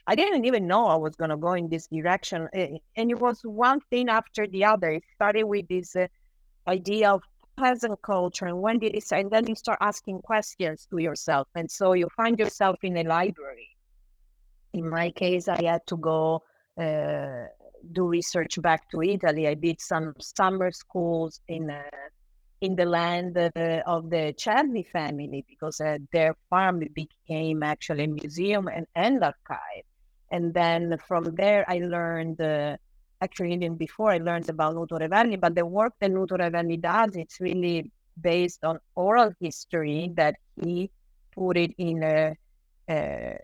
[0.08, 2.48] I didn't even know I was going to go in this direction.
[2.54, 4.92] Eh, and it was one thing after the other.
[4.92, 6.08] It started with this uh,
[6.68, 7.22] idea of
[7.58, 8.46] peasant culture.
[8.46, 9.24] And when did it start?
[9.24, 11.48] And then you start asking questions to yourself.
[11.56, 13.70] And so you find yourself in a library.
[14.74, 16.44] In my case, I had to go
[16.80, 17.46] uh,
[17.92, 19.48] do research back to Italy.
[19.48, 21.82] I did some summer schools in uh,
[22.62, 23.50] in the land uh,
[23.86, 29.86] of the Cervi family because uh, their farm became actually a museum and, and archive.
[30.32, 32.78] And then from there, I learned, uh,
[33.26, 37.12] actually, even before I learned about Nuto Revelli, but the work that Nuto Revelli does,
[37.16, 40.90] it's really based on oral history that he
[41.36, 42.36] put it in a,
[42.90, 43.40] a,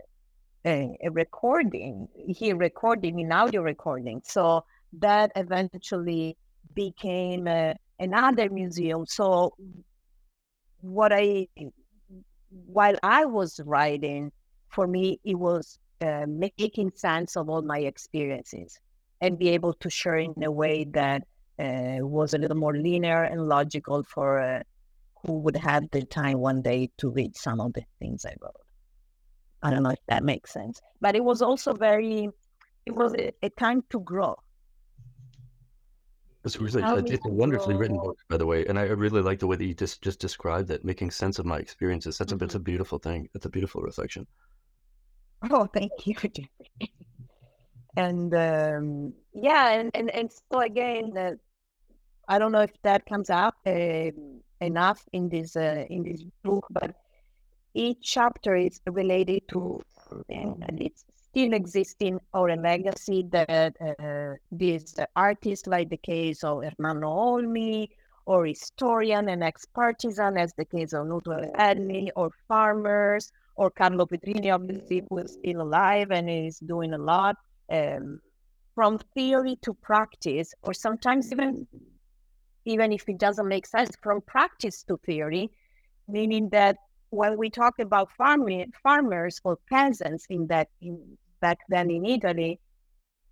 [0.64, 2.08] a recording.
[2.38, 4.22] He recorded in audio recording.
[4.24, 4.64] So
[5.06, 6.36] that eventually
[6.74, 9.04] became uh, another museum.
[9.06, 9.54] So
[10.80, 11.48] what I,
[12.78, 14.32] while I was writing,
[14.68, 18.78] for me, it was uh, making sense of all my experiences
[19.22, 21.22] and be able to share in a way that
[21.58, 24.62] uh, was a little more linear and logical for uh,
[25.24, 28.52] who would have the time one day to read some of the things I wrote.
[29.62, 32.28] I don't know if that makes sense, but it was also very,
[32.84, 34.36] it was a, a time to grow.
[36.44, 39.46] It's really it's a wonderfully written book, by the way, and I really like the
[39.46, 42.18] way that you just just described it, making sense of my experiences.
[42.18, 42.42] That's mm-hmm.
[42.42, 43.28] a it's a beautiful thing.
[43.34, 44.26] It's a beautiful reflection.
[45.48, 46.50] Oh, thank you, Jeffrey.
[47.96, 51.38] And um, yeah, and, and and so again,
[52.28, 54.10] I don't know if that comes up uh,
[54.60, 56.94] enough in this uh, in this book, but
[57.74, 59.82] each chapter is related to
[60.28, 66.58] and it's still existing or a legacy that uh, these artists, like the case of
[66.58, 67.88] Ermanno Olmi,
[68.26, 74.54] or historian and ex-partisan, as the case of Nuto Revelli, or farmers, or Carlo Petrini,
[74.54, 77.36] obviously, who is still alive and is doing a lot.
[77.72, 78.20] Um,
[78.74, 81.66] from theory to practice, or sometimes even
[82.64, 85.50] even if it doesn't make sense, from practice to theory,
[86.06, 86.76] meaning that
[87.10, 92.60] when we talk about farming, farmers or peasants in that in, back then in Italy,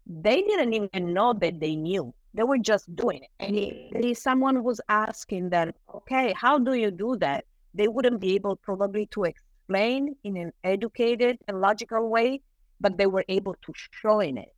[0.07, 2.13] they didn't even know that they knew.
[2.35, 3.31] They were just doing it.
[3.95, 7.45] And if someone was asking them, okay, how do you do that?
[7.75, 12.43] They wouldn't be able probably to explain in an educated and logical way,
[12.81, 14.55] but they were able to show in it.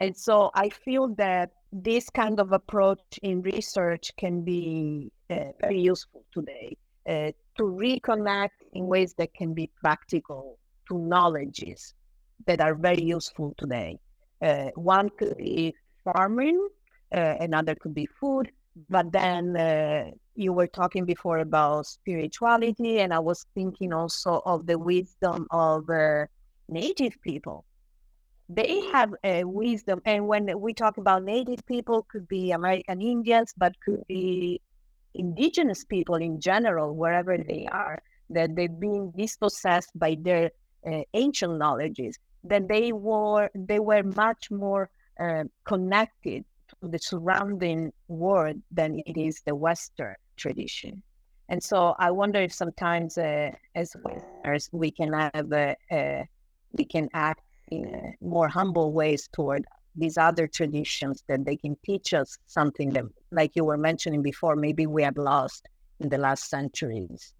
[0.00, 5.80] And so I feel that this kind of approach in research can be uh, very
[5.80, 6.76] useful today
[7.08, 10.58] uh, to reconnect in ways that can be practical
[10.88, 11.94] to knowledges
[12.46, 13.98] that are very useful today.
[14.42, 15.74] Uh, one could be
[16.04, 16.68] farming,
[17.14, 18.50] uh, another could be food,
[18.88, 24.66] but then uh, you were talking before about spirituality, and I was thinking also of
[24.66, 26.26] the wisdom of uh,
[26.72, 27.64] native people.
[28.48, 33.54] They have a wisdom, and when we talk about native people, could be American Indians,
[33.56, 34.60] but could be
[35.14, 40.50] indigenous people in general, wherever they are, that they've been dispossessed by their
[40.86, 47.92] uh, ancient knowledges, that they were they were much more uh, connected to the surrounding
[48.08, 51.02] world than it is the Western tradition.
[51.48, 55.52] And so I wonder if sometimes uh, as Westerners we can have
[56.76, 59.64] we can act in more humble ways toward
[59.94, 64.56] these other traditions that they can teach us something that, like you were mentioning before,
[64.56, 65.68] maybe we have lost
[66.00, 67.34] in the last centuries.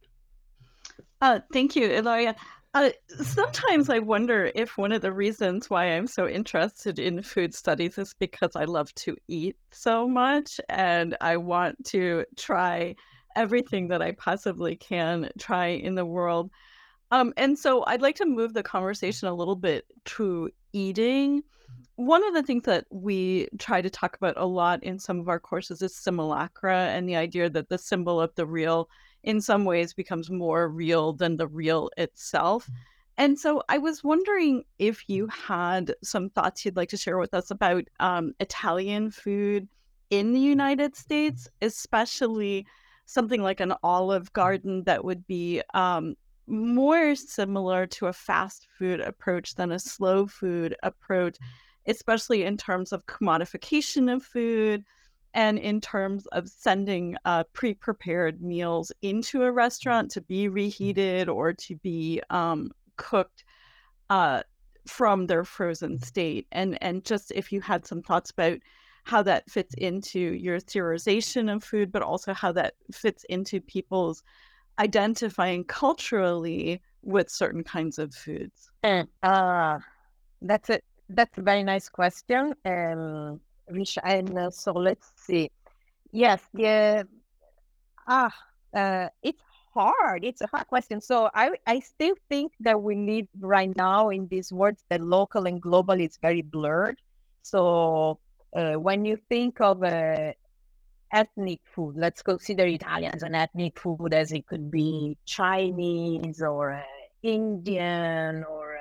[1.20, 2.34] Uh, thank you, Ilaria.
[2.74, 2.90] Uh,
[3.22, 7.98] sometimes I wonder if one of the reasons why I'm so interested in food studies
[7.98, 12.96] is because I love to eat so much and I want to try
[13.36, 16.50] everything that I possibly can try in the world.
[17.12, 21.42] Um, and so I'd like to move the conversation a little bit to eating.
[21.96, 25.28] One of the things that we try to talk about a lot in some of
[25.28, 28.88] our courses is simulacra and the idea that the symbol of the real
[29.24, 32.70] in some ways becomes more real than the real itself.
[33.18, 37.34] And so I was wondering if you had some thoughts you'd like to share with
[37.34, 39.68] us about um, Italian food
[40.08, 42.66] in the United States, especially
[43.04, 46.16] something like an olive garden that would be um,
[46.46, 51.38] more similar to a fast food approach than a slow food approach
[51.86, 54.84] especially in terms of commodification of food
[55.34, 61.28] and in terms of sending uh, pre prepared meals into a restaurant to be reheated
[61.28, 63.44] or to be um, cooked
[64.10, 64.42] uh,
[64.86, 66.46] from their frozen state.
[66.52, 68.58] And, and just if you had some thoughts about
[69.04, 74.22] how that fits into your theorization of food, but also how that fits into people's
[74.78, 78.70] identifying culturally with certain kinds of foods.
[79.22, 79.78] Uh,
[80.40, 84.00] that's it that's a very nice question, um, Risha.
[84.04, 85.50] And uh, so let's see.
[86.12, 87.02] Yes, yeah.
[88.06, 88.32] Ah,
[88.74, 89.42] uh, it's
[89.74, 90.24] hard.
[90.24, 91.00] It's a hard question.
[91.00, 95.46] So I, I still think that we need right now in these words that local
[95.46, 96.96] and global is very blurred.
[97.42, 98.18] So
[98.56, 100.32] uh, when you think of uh,
[101.12, 106.72] ethnic food, let's consider Italian as an ethnic food, as it could be Chinese or
[106.72, 106.82] uh,
[107.22, 108.78] Indian or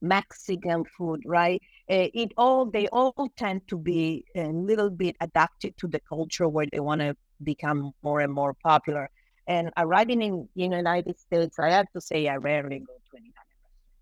[0.00, 1.60] Mexican food, right?
[1.90, 6.48] Uh, it all they all tend to be a little bit adapted to the culture
[6.48, 9.10] where they want to become more and more popular.
[9.46, 13.16] And arriving in, in the United States, I have to say I rarely go to
[13.16, 13.96] an Italian restaurant.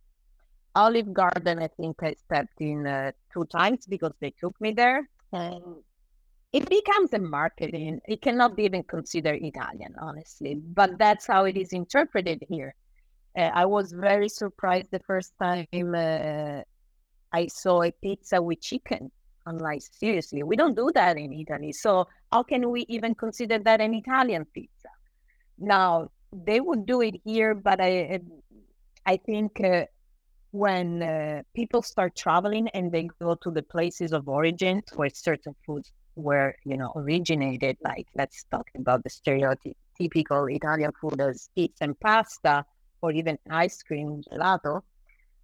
[0.74, 5.09] Olive Garden, I think I stepped in uh, two times because they took me there,
[5.32, 5.62] and
[6.57, 8.00] it becomes a marketing.
[8.09, 12.74] It cannot be even considered Italian, honestly, but that's how it is interpreted here.
[13.36, 16.62] Uh, I was very surprised the first time uh,
[17.30, 19.11] I saw a pizza with chicken.
[19.46, 21.72] I'm like, seriously, we don't do that in Italy.
[21.72, 24.88] So how can we even consider that an Italian pizza?
[25.59, 28.20] Now they would do it here, but I
[29.04, 29.84] I think uh,
[30.52, 35.54] when uh, people start traveling and they go to the places of origin where certain
[35.66, 41.84] foods were you know originated, like let's talk about the stereotypical Italian food as pizza
[41.84, 42.64] and pasta,
[43.02, 44.82] or even ice cream gelato,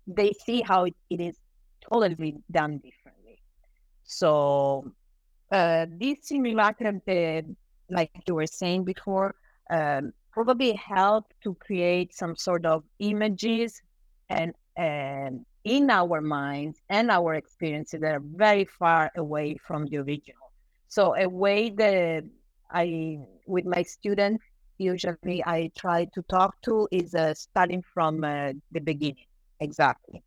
[0.07, 1.37] they see how it, it is
[1.89, 3.39] totally done differently.
[4.05, 4.93] So
[5.51, 7.43] uh, this simulacrum, uh,
[7.91, 9.35] like you were saying before,
[9.71, 13.81] um, probably help to create some sort of images
[14.29, 19.99] and um, in our minds and our experiences that are very far away from the
[19.99, 20.42] original.
[20.93, 22.25] So a way that
[22.71, 23.17] I,
[23.47, 24.45] with my students,
[24.77, 29.25] usually I try to talk to is uh, starting from uh, the beginning.
[29.61, 30.23] Exactly.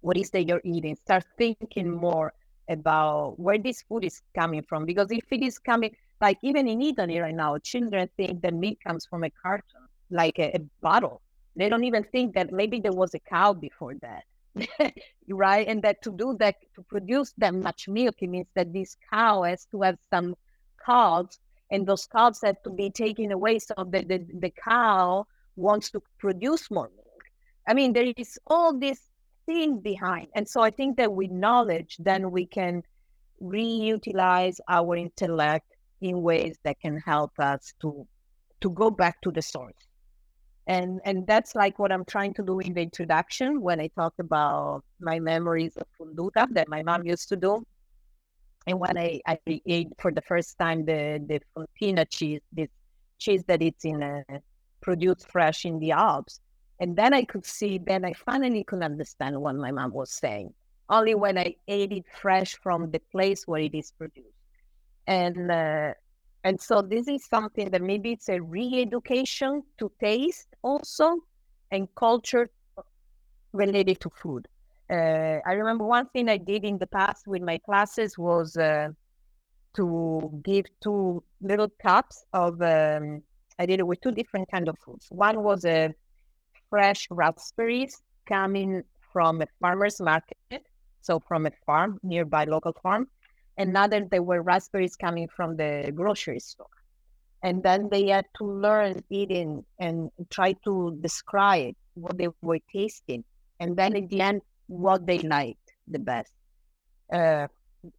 [0.00, 0.96] What is that you're eating?
[0.96, 2.32] Start thinking more
[2.70, 4.86] about where this food is coming from.
[4.86, 8.78] Because if it is coming, like even in Italy right now, children think that meat
[8.82, 11.20] comes from a carton, like a, a bottle.
[11.54, 14.24] They don't even think that maybe there was a cow before that.
[15.28, 15.66] right?
[15.66, 19.42] And that to do that, to produce that much milk, it means that this cow
[19.42, 20.34] has to have some
[20.84, 21.38] calves,
[21.70, 25.26] and those calves have to be taken away so that the, the cow
[25.56, 27.22] wants to produce more milk.
[27.68, 29.00] I mean, there is all this
[29.46, 30.28] thing behind.
[30.34, 32.82] And so I think that with knowledge, then we can
[33.42, 35.66] reutilize our intellect
[36.00, 38.06] in ways that can help us to
[38.60, 39.74] to go back to the source
[40.66, 44.14] and and that's like what i'm trying to do in the introduction when i talk
[44.18, 47.64] about my memories of fonduta that my mom used to do.
[48.66, 52.68] And when i i ate for the first time the the fontina cheese this
[53.18, 54.22] cheese that it's in a,
[54.82, 56.40] produced fresh in the alps.
[56.80, 60.52] And then i could see then i finally could understand what my mom was saying.
[60.88, 64.34] Only when i ate it fresh from the place where it is produced.
[65.06, 65.94] And uh,
[66.46, 71.16] and so this is something that maybe it's a re-education to taste also
[71.72, 72.48] and culture
[73.52, 74.46] related to food.
[74.88, 78.90] Uh, I remember one thing I did in the past with my classes was uh,
[79.74, 82.62] to give two little cups of.
[82.62, 83.22] Um,
[83.58, 85.06] I did it with two different kind of foods.
[85.10, 85.88] One was a uh,
[86.70, 90.62] fresh raspberries coming from a farmer's market,
[91.00, 93.08] so from a farm nearby local farm,
[93.58, 96.66] Another, there were raspberries coming from the grocery store.
[97.42, 103.24] And then they had to learn eating and try to describe what they were tasting.
[103.60, 106.32] And then in the end, what they liked the best.
[107.12, 107.46] Uh,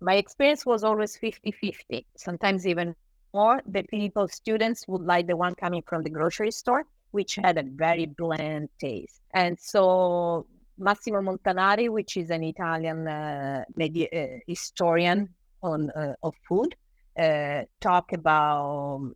[0.01, 2.95] my experience was always 50 50, sometimes even
[3.33, 3.61] more.
[3.67, 7.63] The people, students would like the one coming from the grocery store, which had a
[7.63, 9.21] very bland taste.
[9.33, 10.45] And so
[10.77, 15.29] Massimo Montanari, which is an Italian uh, media, uh, historian
[15.61, 16.75] on uh, of food
[17.19, 19.11] uh, talk about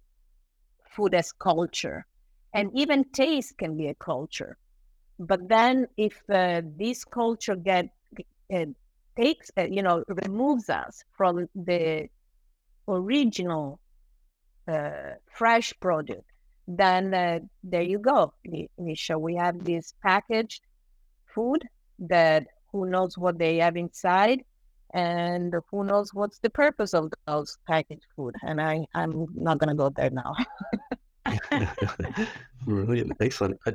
[0.89, 2.05] food as culture.
[2.53, 4.57] And even taste can be a culture.
[5.19, 7.89] But then if uh, this culture get
[8.53, 8.65] uh,
[9.17, 12.07] takes uh, you know removes us from the
[12.87, 13.79] original
[14.67, 16.23] uh, fresh product
[16.67, 17.11] then
[17.63, 18.33] there you go
[18.77, 20.61] Misha we have this packaged
[21.33, 21.67] food
[21.99, 24.43] that who knows what they have inside
[24.93, 28.35] and who knows what's the purpose of those packaged food?
[28.43, 30.35] And i i'm not going to go there now.
[32.65, 33.59] Brilliant excellent.
[33.65, 33.73] I,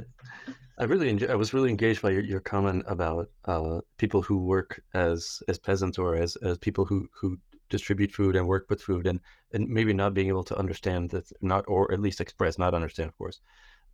[0.78, 4.38] I really enjoy, I was really engaged by your, your comment about uh, people who
[4.38, 7.38] work as as peasants or as, as people who, who
[7.68, 9.20] distribute food and work with food and,
[9.52, 13.08] and maybe not being able to understand that not or at least express not understand
[13.08, 13.40] of course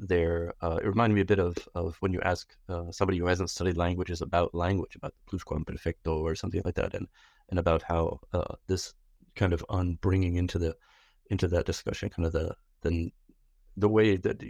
[0.08, 0.52] there.
[0.60, 3.50] Uh, it reminded me a bit of, of when you ask uh, somebody who hasn't
[3.50, 7.06] studied languages about language, about pluscuamperfecto or something like that, and
[7.50, 8.94] and about how uh, this
[9.34, 10.74] kind of on bringing into the
[11.30, 13.12] into that discussion, kind of the the
[13.76, 14.42] the way that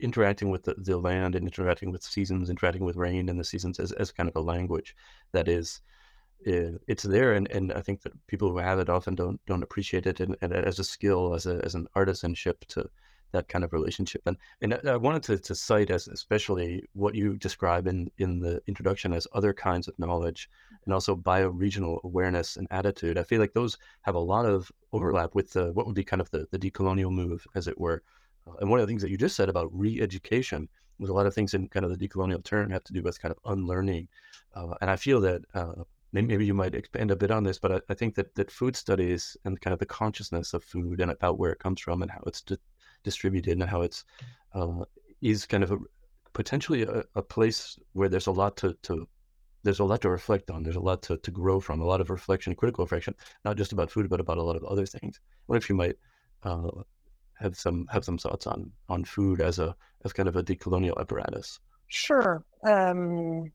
[0.00, 3.78] interacting with the, the land and interacting with seasons, interacting with rain and the seasons
[3.78, 4.94] as, as kind of a language
[5.32, 5.80] that is
[6.46, 9.62] eh, it's there and, and I think that people who have it often don't don't
[9.62, 12.88] appreciate it and, and as a skill as a as an artisanship to
[13.32, 14.22] that kind of relationship.
[14.26, 18.62] And and I wanted to, to cite as especially what you describe in, in the
[18.66, 20.48] introduction as other kinds of knowledge
[20.84, 23.18] and also bioregional awareness and attitude.
[23.18, 26.20] I feel like those have a lot of overlap with the, what would be kind
[26.20, 28.02] of the, the decolonial move, as it were.
[28.46, 30.68] Uh, and one of the things that you just said about re-education
[30.98, 33.20] was a lot of things in kind of the decolonial term have to do with
[33.20, 34.08] kind of unlearning.
[34.54, 37.72] Uh, and I feel that uh, maybe you might expand a bit on this, but
[37.72, 41.10] I, I, think that, that food studies and kind of the consciousness of food and
[41.10, 42.58] about where it comes from and how it's di-
[43.02, 44.04] distributed and how it's
[44.54, 44.84] uh,
[45.20, 45.78] is kind of a,
[46.32, 49.06] potentially a, a, place where there's a lot to, to
[49.62, 50.62] there's a lot to reflect on.
[50.62, 53.72] There's a lot to, to grow from, a lot of reflection, critical reflection, not just
[53.72, 55.20] about food, but about a lot of other things.
[55.46, 55.96] What if you might
[56.42, 56.68] uh,
[57.42, 59.74] have some have some thoughts on on food as a
[60.04, 61.58] as kind of a decolonial apparatus.
[61.88, 62.44] Sure.
[62.64, 63.52] Um,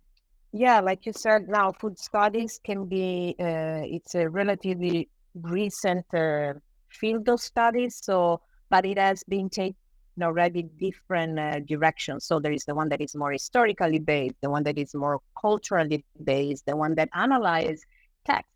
[0.51, 6.53] yeah, like you said, now food studies can be uh, it's a relatively recent uh,
[6.89, 7.99] field of studies.
[8.01, 9.75] So, but it has been taken
[10.21, 12.25] already different uh, directions.
[12.25, 15.19] So there is the one that is more historically based, the one that is more
[15.39, 17.81] culturally based, the one that analyze
[18.25, 18.49] text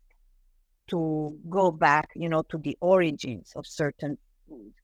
[0.88, 4.74] to go back, you know, to the origins of certain foods.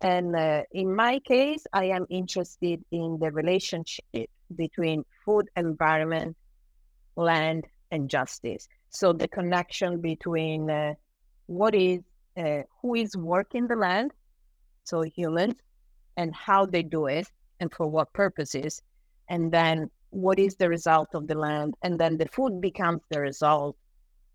[0.00, 6.36] And uh, in my case, I am interested in the relationship between food environment,
[7.16, 8.66] land, and justice.
[8.88, 10.94] So the connection between uh,
[11.46, 12.00] what is,
[12.36, 14.12] uh, who is working the land,
[14.84, 15.56] so humans,
[16.16, 17.26] and how they do it,
[17.60, 18.82] and for what purposes,
[19.28, 23.20] and then what is the result of the land, and then the food becomes the
[23.20, 23.76] result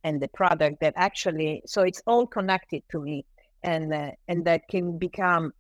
[0.04, 1.62] and the product that actually.
[1.66, 3.26] So it's all connected to me,
[3.64, 5.52] and uh, and that can become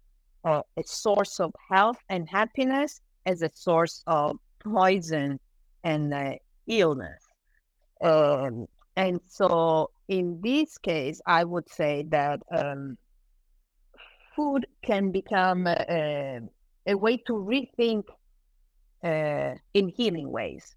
[0.45, 5.39] uh, a source of health and happiness as a source of poison
[5.83, 6.33] and uh,
[6.67, 7.23] illness.
[8.01, 12.97] Um, and so, in this case, I would say that um,
[14.35, 16.39] food can become a,
[16.87, 18.03] a way to rethink
[19.03, 20.75] uh, in healing ways.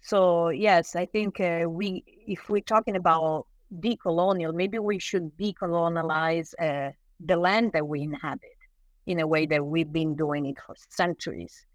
[0.00, 3.46] So, yes, I think uh, we, if we're talking about
[3.80, 6.90] decolonial, maybe we should decolonialize uh,
[7.24, 8.58] the land that we inhabit
[9.06, 11.66] in a way that we've been doing it for centuries.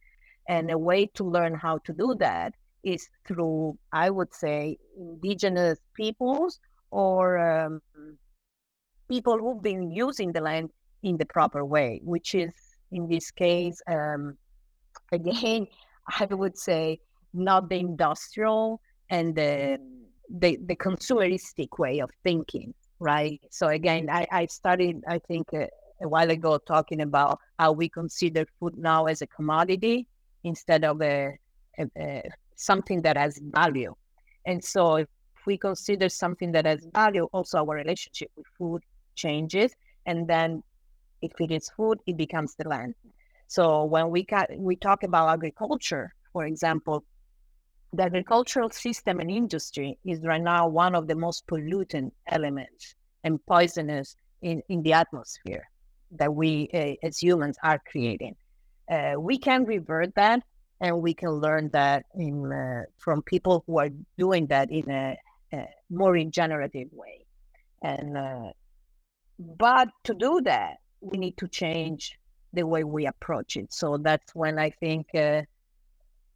[0.49, 2.53] And a way to learn how to do that
[2.83, 6.59] is through, I would say, indigenous peoples
[6.91, 7.81] or um,
[9.09, 10.69] people who've been using the land
[11.03, 12.53] in the proper way, which is
[12.91, 14.37] in this case, um,
[15.11, 15.67] again,
[16.19, 16.99] I would say
[17.33, 19.79] not the industrial and the,
[20.29, 23.39] the, the consumeristic way of thinking, right?
[23.49, 25.69] So again, I, I studied, I think, a
[26.07, 30.07] while ago talking about how we consider food now as a commodity
[30.43, 31.37] instead of a,
[31.77, 32.23] a, a
[32.55, 33.93] something that has value.
[34.45, 35.07] And so if
[35.45, 38.81] we consider something that has value, also our relationship with food
[39.15, 39.73] changes.
[40.05, 40.63] And then
[41.21, 42.95] it is food, it becomes the land.
[43.47, 47.03] So when we ca- we talk about agriculture, for example,
[47.93, 53.43] the agricultural system and industry is right now one of the most pollutant elements and
[53.45, 55.63] poisonous in, in the atmosphere
[56.11, 58.35] that we uh, as humans are creating.
[58.91, 60.41] Uh, we can revert that
[60.81, 65.17] and we can learn that in uh, from people who are doing that in a,
[65.53, 67.25] a more regenerative way.
[67.81, 68.17] And
[69.39, 72.17] but to do that, we need to change
[72.53, 73.71] the way we approach it.
[73.73, 75.41] So that's when I think uh,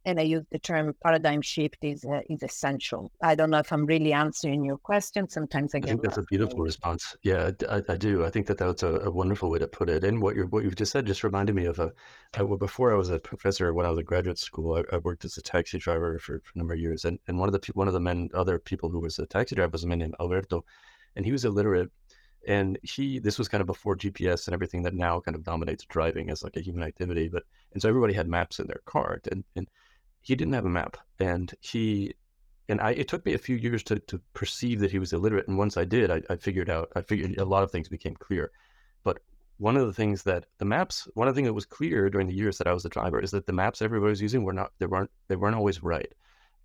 [0.04, 3.12] and I use the term paradigm shift is uh, is essential.
[3.22, 5.28] I don't know if I'm really answering your question.
[5.28, 7.16] Sometimes I, I think that's a beautiful response.
[7.22, 8.24] Yeah, I, I, do.
[8.24, 10.04] I think that that's a, a, wonderful way to put it.
[10.04, 11.92] And what you what you've just said just reminded me of a,
[12.36, 14.98] a well, before I was a professor when I was in graduate school, I, I,
[14.98, 17.04] worked as a taxi driver for, for a number of years.
[17.04, 19.54] And and one of the one of the men other people who was a taxi
[19.54, 20.64] driver was a man named Alberto,
[21.16, 21.90] and he was illiterate.
[22.46, 25.84] And he, this was kind of before GPS and everything that now kind of dominates
[25.84, 27.28] driving as like a human activity.
[27.28, 29.68] But and so everybody had maps in their car, and and
[30.20, 32.14] he didn't have a map, and he
[32.68, 32.92] and I.
[32.92, 35.76] It took me a few years to to perceive that he was illiterate, and once
[35.76, 36.90] I did, I, I figured out.
[36.96, 38.50] I figured a lot of things became clear.
[39.04, 39.20] But
[39.58, 42.26] one of the things that the maps, one of the things that was clear during
[42.26, 44.52] the years that I was the driver, is that the maps everybody was using were
[44.52, 46.12] not they weren't they weren't always right,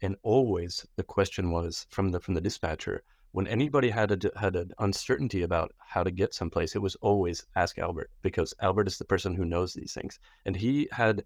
[0.01, 3.03] and always the question was from the from the dispatcher
[3.37, 7.45] when anybody had a had an uncertainty about how to get someplace, it was always
[7.55, 11.23] ask Albert because Albert is the person who knows these things, and he had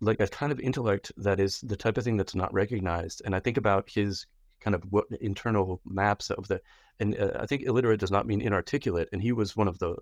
[0.00, 3.22] like a kind of intellect that is the type of thing that's not recognized.
[3.24, 4.26] And I think about his
[4.60, 6.60] kind of what internal maps of the,
[6.98, 9.08] and uh, I think illiterate does not mean inarticulate.
[9.12, 9.96] And he was one of the,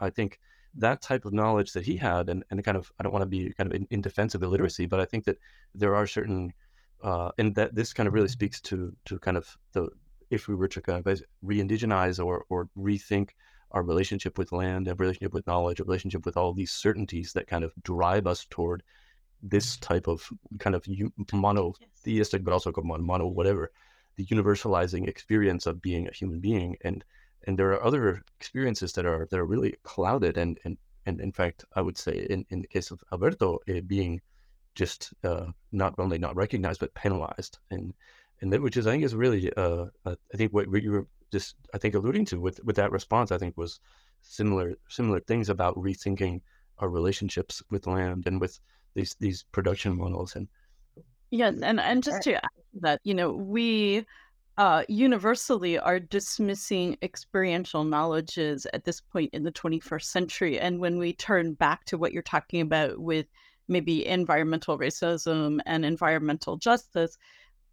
[0.00, 0.40] I think
[0.74, 3.26] that type of knowledge that he had, and, and kind of, I don't want to
[3.26, 5.38] be kind of in, in defense of illiteracy, but I think that
[5.72, 6.52] there are certain,
[7.00, 9.88] uh, and that this kind of really speaks to to kind of the,
[10.30, 13.30] if we were to kind of re-indigenize or or rethink
[13.72, 17.46] our relationship with land, a relationship with knowledge, a relationship with all these certainties that
[17.46, 18.82] kind of drive us toward
[19.42, 20.28] this type of
[20.58, 20.84] kind of
[21.32, 23.70] monotheistic, but also mono mono whatever,
[24.16, 26.76] the universalizing experience of being a human being.
[26.82, 27.04] And
[27.46, 30.76] and there are other experiences that are that are really clouded and and
[31.06, 34.20] and in fact, I would say in, in the case of Alberto, uh, being
[34.74, 37.94] just uh, not only not recognized but penalized, and
[38.40, 41.56] and that which is I think is really uh, I think what, you were just
[41.74, 43.80] I think alluding to with with that response I think was
[44.22, 46.40] similar similar things about rethinking
[46.78, 48.58] our relationships with land and with
[48.94, 50.48] these these production models and
[51.30, 54.04] yes and and just to add that you know we
[54.58, 60.60] uh, universally are dismissing experiential knowledges at this point in the 21st century.
[60.60, 63.24] And when we turn back to what you're talking about with
[63.68, 67.16] maybe environmental racism and environmental justice,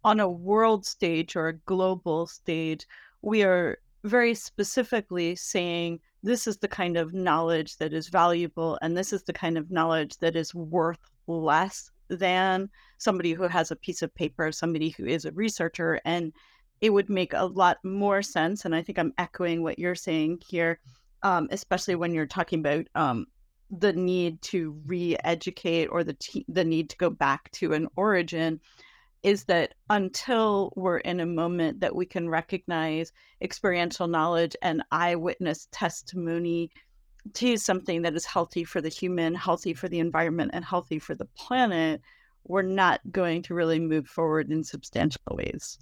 [0.04, 2.86] on a world stage or a global stage,
[3.22, 8.96] we are very specifically saying this is the kind of knowledge that is valuable and
[8.96, 12.68] this is the kind of knowledge that is worth less than
[12.98, 16.00] somebody who has a piece of paper, somebody who is a researcher.
[16.04, 16.32] And
[16.80, 18.64] it would make a lot more sense.
[18.64, 20.78] And I think I'm echoing what you're saying here,
[21.22, 23.26] um, especially when you're talking about um,
[23.70, 28.60] the need to re-educate or the t- the need to go back to an origin
[29.22, 33.12] is that until we're in a moment that we can recognize
[33.42, 36.70] experiential knowledge and eyewitness testimony
[37.34, 41.14] to something that is healthy for the human, healthy for the environment, and healthy for
[41.14, 42.00] the planet,
[42.44, 45.78] we're not going to really move forward in substantial ways.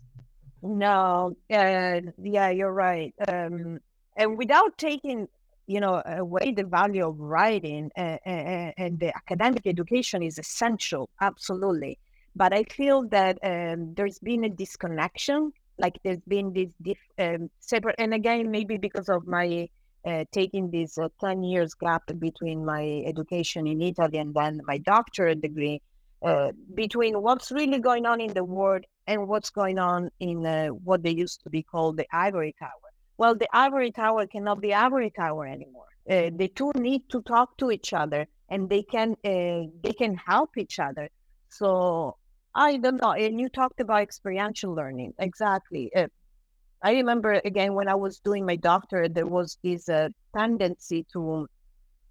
[0.62, 3.14] No, uh, yeah, you're right.
[3.28, 3.78] Um,
[4.16, 5.28] and without taking,
[5.66, 11.08] you know, away the value of writing uh, uh, and the academic education is essential,
[11.20, 11.98] absolutely.
[12.36, 17.48] But I feel that um, there's been a disconnection, like there's been this diff- um,
[17.60, 19.68] separate, and again, maybe because of my
[20.06, 24.76] uh, taking this uh, 10 years gap between my education in Italy and then my
[24.78, 25.80] doctorate degree,
[26.22, 30.68] uh, between what's really going on in the world and what's going on in uh,
[30.68, 32.90] what they used to be called the ivory tower.
[33.16, 35.86] Well, the ivory tower cannot be ivory tower anymore.
[36.08, 40.14] Uh, the two need to talk to each other, and they can uh, they can
[40.16, 41.08] help each other.
[41.48, 42.18] So
[42.56, 43.12] I don't know.
[43.12, 45.94] And you talked about experiential learning, exactly.
[45.94, 46.06] Uh,
[46.82, 51.46] I remember again when I was doing my doctorate, there was this uh, tendency to,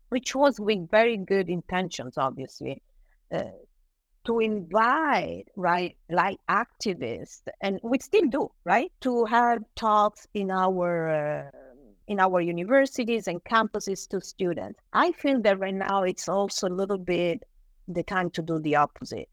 [0.10, 2.84] which was with very good intentions, obviously,
[3.34, 3.44] uh,
[4.26, 11.10] to invite right like activists and we still do right to have talks in our
[11.10, 11.52] uh,
[12.08, 16.78] in our universities and campuses to students i feel that right now it's also a
[16.82, 17.44] little bit
[17.88, 19.30] the time to do the opposite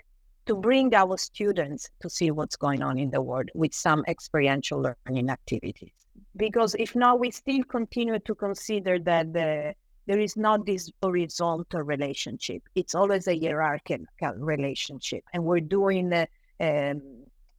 [0.46, 4.80] to bring our students to see what's going on in the world with some experiential
[4.80, 5.92] learning activities
[6.36, 9.74] because if not we still continue to consider that the
[10.06, 12.62] there is not this horizontal relationship.
[12.74, 15.24] It's always a hierarchical relationship.
[15.32, 16.26] And we're doing a,
[16.60, 17.00] um,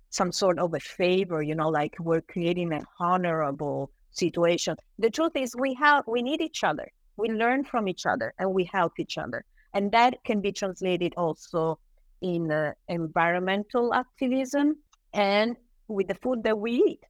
[0.10, 4.76] some sort of a favor, you know, like we're creating an honorable situation.
[5.00, 6.88] The truth is we have we need each other.
[7.16, 9.46] We learn from each other and we help each other.
[9.74, 11.80] And that can be translated also
[12.24, 14.78] in uh, environmental activism
[15.14, 15.56] and
[15.88, 17.04] with the food that we eat.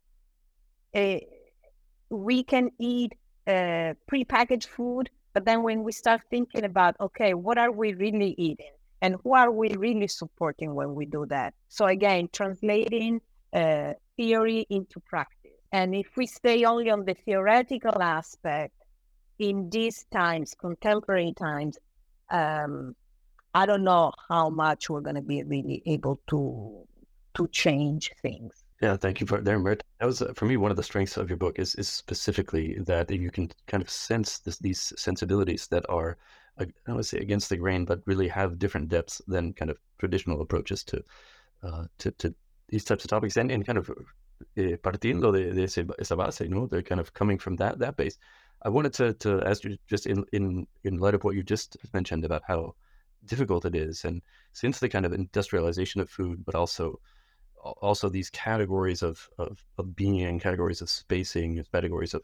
[0.96, 1.20] Uh,
[2.10, 3.14] we can eat
[3.48, 8.36] uh, prepackaged food but then when we start thinking about, okay, what are we really
[8.38, 8.72] eating?
[9.02, 11.54] And who are we really supporting when we do that?
[11.68, 13.20] So again, translating
[13.52, 15.52] uh, theory into practice.
[15.72, 18.76] And if we stay only on the theoretical aspect
[19.40, 21.80] in these times, contemporary times,
[22.30, 22.96] um,
[23.54, 26.88] I don't know how much we're going to be really able to
[27.36, 28.64] to change things.
[28.82, 29.84] Yeah, thank you for there, Mert.
[30.00, 32.78] That was uh, for me one of the strengths of your book is is specifically
[32.80, 36.18] that you can kind of sense this, these sensibilities that are
[36.60, 39.72] I don't want to say against the grain, but really have different depths than kind
[39.72, 41.04] of traditional approaches to
[41.64, 42.36] uh, to, to
[42.70, 43.90] these types of topics, and, and kind of
[44.58, 47.96] eh, partiendo de, de esa base, you know, they're kind of coming from that that
[47.96, 48.18] base.
[48.64, 51.78] I wanted to to ask you just in in in light of what you just
[51.94, 52.76] mentioned about how
[53.26, 54.22] difficult it is, and
[54.54, 57.00] since the kind of industrialization of food, but also
[57.64, 62.22] also these categories of, of, of being, categories of spacing, categories of,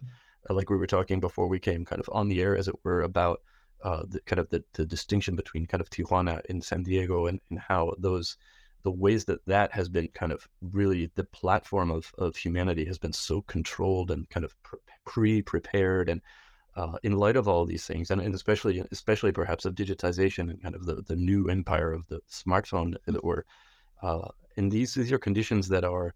[0.49, 2.75] uh, like we were talking before we came kind of on the air, as it
[2.83, 3.41] were, about
[3.83, 7.39] uh, the kind of the, the distinction between kind of Tijuana and San Diego and,
[7.49, 8.37] and how those,
[8.83, 12.97] the ways that that has been kind of really the platform of, of humanity has
[12.97, 14.55] been so controlled and kind of
[15.05, 16.21] pre prepared and
[16.79, 20.61] uh, in light of all these things, and, and, especially especially perhaps of digitization and
[20.63, 23.43] kind of the, the new empire of the smartphone that we're
[24.01, 26.13] uh, and these these are conditions that are.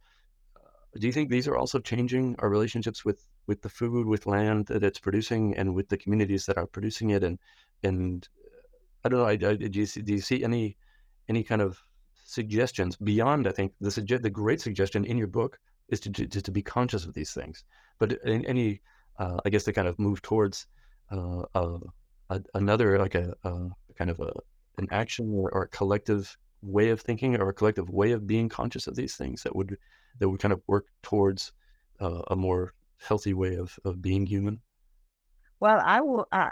[0.56, 4.26] Uh, do you think these are also changing our relationships with with the food, with
[4.26, 7.24] land that it's producing, and with the communities that are producing it?
[7.24, 7.40] And
[7.84, 8.28] and
[9.04, 9.26] I don't know.
[9.26, 10.78] I, I, do you see, do you see any
[11.28, 11.82] any kind of
[12.26, 13.48] suggestions beyond?
[13.48, 15.60] I think the suggest the great suggestion in your book
[15.90, 17.64] is to to, to be conscious of these things.
[18.00, 18.82] But any,
[19.20, 20.68] uh, I guess, to kind of move towards
[21.12, 21.80] uh, uh,
[22.54, 24.32] another like a, a, kind of a
[24.78, 28.50] an action or, or a collective way of thinking or a collective way of being
[28.50, 29.78] conscious of these things that would
[30.20, 31.52] that would kind of work towards
[32.00, 34.60] uh, a more healthy way of, of being human?
[35.60, 36.50] Well i will uh,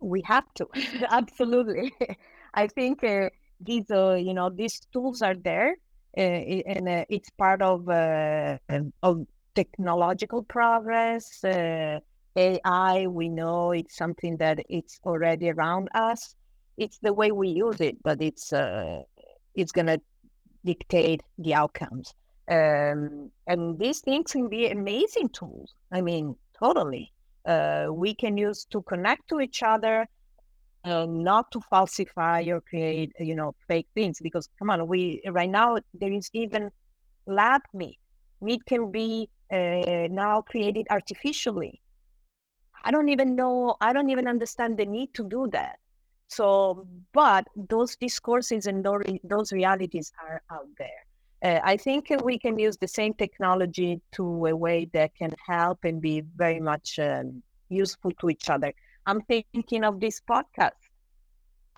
[0.00, 0.68] we have to
[1.10, 1.92] absolutely.
[2.54, 3.28] I think uh,
[3.60, 5.76] these uh, you know these tools are there
[6.14, 8.58] and uh, it's part of uh,
[9.02, 9.26] of
[9.58, 11.42] technological progress.
[11.42, 11.98] Uh,
[12.36, 16.36] AI, we know it's something that it's already around us.
[16.76, 19.02] It's the way we use it, but it's uh,
[19.56, 19.98] it's gonna
[20.64, 22.14] dictate the outcomes.
[22.48, 25.74] Um, and these things can be amazing tools.
[25.92, 27.12] I mean, totally.
[27.44, 30.06] Uh, we can use to connect to each other,
[30.84, 34.18] uh, not to falsify or create, you know, fake things.
[34.22, 36.70] Because come on, we right now there is even
[37.26, 37.98] lab meat.
[38.40, 41.80] Meat can be uh, now created artificially.
[42.84, 43.76] I don't even know.
[43.80, 45.78] I don't even understand the need to do that.
[46.28, 48.84] So, but those discourses and
[49.24, 51.04] those realities are out there.
[51.42, 55.84] Uh, I think we can use the same technology to a way that can help
[55.84, 58.72] and be very much um, useful to each other.
[59.06, 60.72] I'm thinking of this podcast.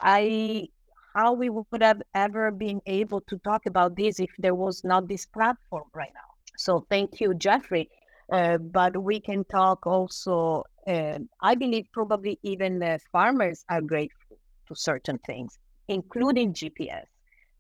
[0.01, 0.69] I
[1.15, 5.09] how we would have ever been able to talk about this if there was not
[5.09, 6.30] this platform right now.
[6.61, 7.89] So thank you, Jeffrey.
[8.33, 10.65] Uh, but we can talk also.
[10.87, 14.39] Uh, I believe probably even the farmers are grateful
[14.69, 15.59] to certain things,
[15.89, 17.07] including GPS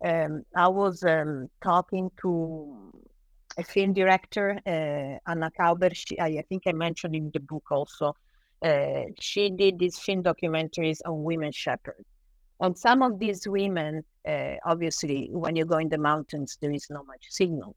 [0.04, 2.92] um, I was um, talking to
[3.58, 5.94] a film director, uh, Anna Kauber.
[5.94, 8.14] She, I, think I mentioned in the book also.
[8.64, 12.06] Uh, she did these film documentaries on women shepherds.
[12.60, 16.86] On some of these women, uh, obviously, when you go in the mountains, there is
[16.90, 17.74] not much signal.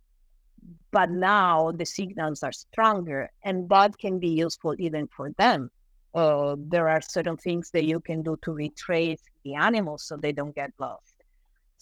[0.91, 5.69] But now the signals are stronger, and that can be useful even for them.
[6.13, 10.31] Uh, there are certain things that you can do to retrace the animals so they
[10.31, 11.13] don't get lost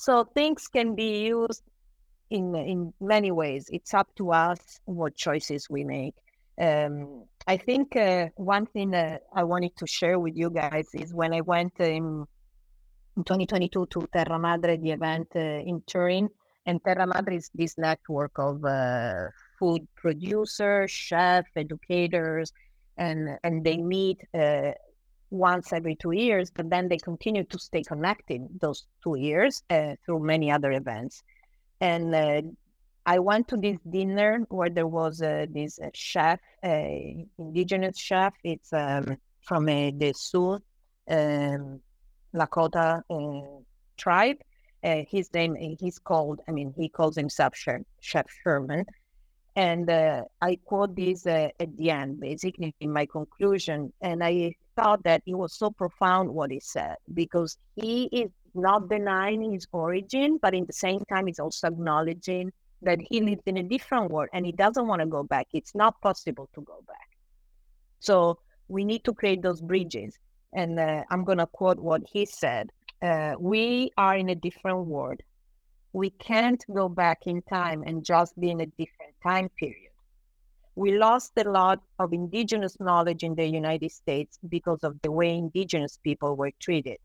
[0.02, 1.64] so things can be used
[2.32, 3.70] in in many ways.
[3.72, 6.16] It's up to us what choices we make.
[6.60, 11.34] Um, I think uh, one thing I wanted to share with you guys is when
[11.34, 12.26] I went in,
[13.18, 16.30] in 2022 to Terra Madre, the event uh, in Turin,
[16.66, 19.28] and Terra Madre is this network of uh,
[19.60, 22.52] food producers, chefs, educators,
[22.98, 24.72] and and they meet uh,
[25.30, 29.96] once every two years, but then they continue to stay connected those two years uh,
[30.06, 31.24] through many other events.
[31.80, 32.42] And uh,
[33.06, 38.34] I went to this dinner where there was uh, this chef, indigenous chef.
[38.44, 40.60] It's um, from the Sioux
[41.10, 41.80] um,
[42.36, 43.62] Lakota uh,
[43.98, 44.38] tribe.
[44.84, 48.86] Uh, his name, he's called, I mean, he calls himself Chef, chef Sherman.
[49.56, 53.92] And uh, I quote this at the end, basically in my conclusion.
[54.02, 58.90] And I thought that it was so profound what he said because he is not
[58.90, 62.52] denying his origin, but in the same time, he's also acknowledging
[62.82, 65.48] that he lives in a different world and he doesn't want to go back.
[65.54, 67.10] It's not possible to go back.
[68.00, 70.18] So we need to create those bridges.
[70.54, 72.72] And uh, I'm going to quote what he said
[73.02, 75.22] uh, We are in a different world.
[75.94, 79.92] We can't go back in time and just be in a different time period
[80.76, 85.38] we lost a lot of indigenous knowledge in the United States because of the way
[85.38, 86.98] indigenous people were treated.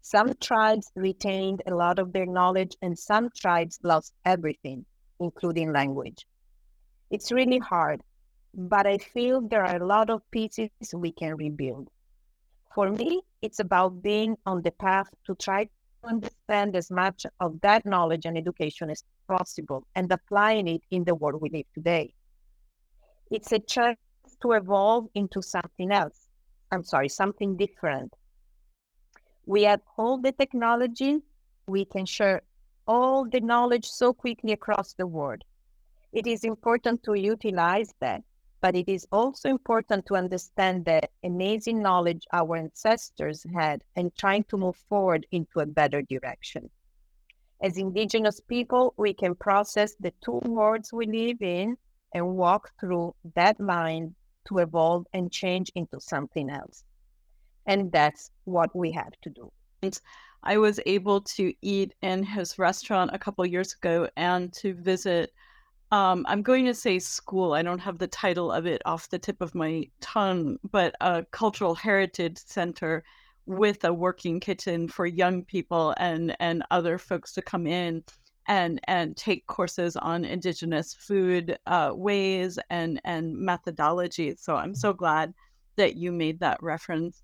[0.00, 4.86] Some tribes retained a lot of their knowledge, and some tribes lost everything,
[5.20, 6.26] including language.
[7.10, 8.02] It's really hard,
[8.54, 11.88] but I feel there are a lot of pieces we can rebuild.
[12.74, 15.70] For me, it's about being on the path to try to
[16.04, 21.14] understand as much of that knowledge and education as possible and applying it in the
[21.14, 22.12] world we live today.
[23.30, 23.98] It's a chance
[24.42, 26.28] to evolve into something else.
[26.72, 28.12] I'm sorry, something different.
[29.46, 31.18] We have all the technology,
[31.66, 32.42] we can share
[32.86, 35.42] all the knowledge so quickly across the world.
[36.12, 38.22] It is important to utilize that,
[38.60, 44.44] but it is also important to understand the amazing knowledge our ancestors had and trying
[44.44, 46.68] to move forward into a better direction.
[47.60, 51.76] As Indigenous people, we can process the two worlds we live in
[52.14, 54.14] and walk through that line
[54.46, 56.84] to evolve and change into something else.
[57.66, 59.52] And that's what we have to do.
[60.42, 65.32] I was able to eat in his restaurant a couple years ago and to visit.
[65.90, 67.54] Um, I'm going to say school.
[67.54, 71.24] I don't have the title of it off the tip of my tongue, but a
[71.30, 73.04] cultural heritage center
[73.46, 78.04] with a working kitchen for young people and and other folks to come in
[78.46, 84.40] and and take courses on indigenous food uh, ways and and methodologies.
[84.40, 85.32] So I'm so glad
[85.76, 87.22] that you made that reference.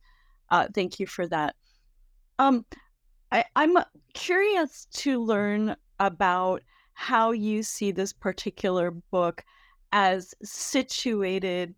[0.49, 1.57] Uh, thank you for that.
[2.39, 2.65] Um,
[3.31, 3.77] I, I'm
[4.15, 6.63] curious to learn about
[6.95, 9.45] how you see this particular book
[9.93, 11.75] as situated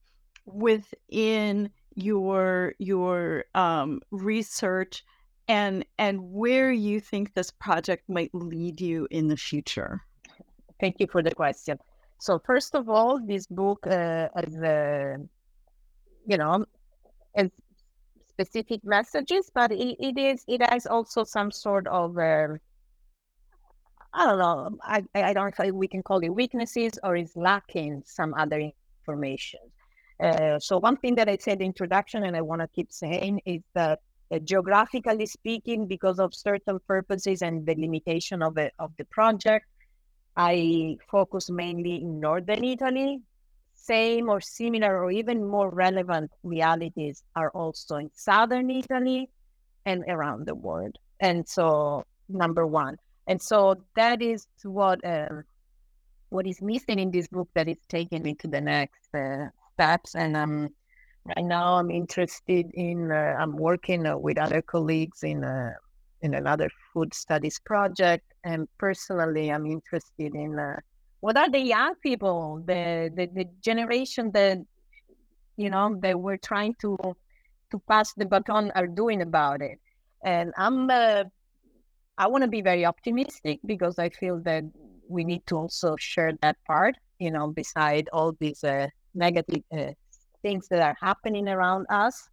[0.47, 5.05] within your your um, research
[5.49, 10.03] and and where you think this project might lead you in the future.
[10.81, 11.79] thank you for the question.
[12.19, 15.17] So first of all, this book uh, uh,
[16.27, 16.65] you know,
[17.35, 17.51] has
[18.29, 22.59] specific messages, but it, it is it has also some sort of um,
[24.17, 24.79] I don't know.
[24.83, 28.71] I I don't know if we can call it weaknesses or is lacking some other
[29.03, 29.61] information.
[30.19, 32.91] Uh, so one thing that I said in the introduction, and I want to keep
[32.91, 34.01] saying, is that
[34.33, 39.67] uh, geographically speaking, because of certain purposes and the limitation of the of the project,
[40.35, 43.21] I focus mainly in northern Italy.
[43.75, 49.29] Same or similar or even more relevant realities are also in southern Italy
[49.85, 50.97] and around the world.
[51.21, 52.97] And so, number one,
[53.27, 55.29] and so that is what uh,
[56.31, 60.15] what is missing in this book that is taking me to the next uh, steps.
[60.15, 60.69] And um,
[61.25, 65.73] right now I'm interested in uh, I'm working uh, with other colleagues in uh,
[66.23, 70.77] in another food studies project, and personally I'm interested in uh,
[71.21, 74.59] what are the young people, the, the the generation that
[75.57, 76.97] you know that we're trying to
[77.71, 79.79] to pass the baton are doing about it.
[80.25, 81.25] And I'm uh,
[82.19, 84.65] I want to be very optimistic because I feel that
[85.09, 89.93] we need to also share that part, you know, beside all these uh, negative uh,
[90.43, 92.29] things that are happening around us.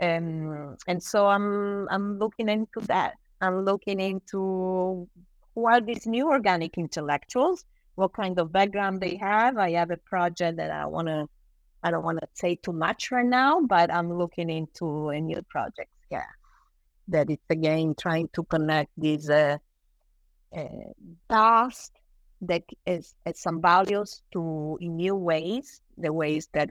[0.00, 3.14] Um, and so I'm I'm looking into that.
[3.42, 5.06] I'm looking into
[5.54, 7.64] who are these new organic intellectuals,
[7.96, 9.58] what kind of background they have.
[9.58, 11.26] I have a project that I want to,
[11.82, 15.42] I don't want to say too much right now, but I'm looking into a new
[15.50, 15.90] project.
[16.10, 16.24] Yeah
[17.10, 19.58] that it's again trying to connect these uh,
[20.56, 20.64] uh,
[21.28, 21.90] tasks
[22.42, 26.70] that is, is some values to in new ways, the ways that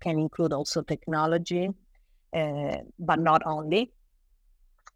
[0.00, 1.68] can include also technology,
[2.34, 3.92] uh, but not only,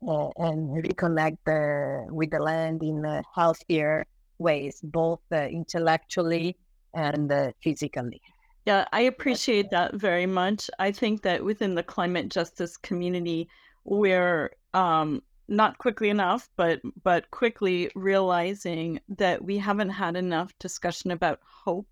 [0.07, 4.07] uh, and reconnect uh, with the land in healthier
[4.39, 6.57] ways, both uh, intellectually
[6.95, 8.21] and uh, physically.
[8.67, 10.71] Yeah, I appreciate that very much.
[10.79, 13.49] I think that within the climate justice community,
[13.89, 21.11] we're um, not quickly enough, but but quickly realizing that we haven't had enough discussion
[21.11, 21.89] about hope,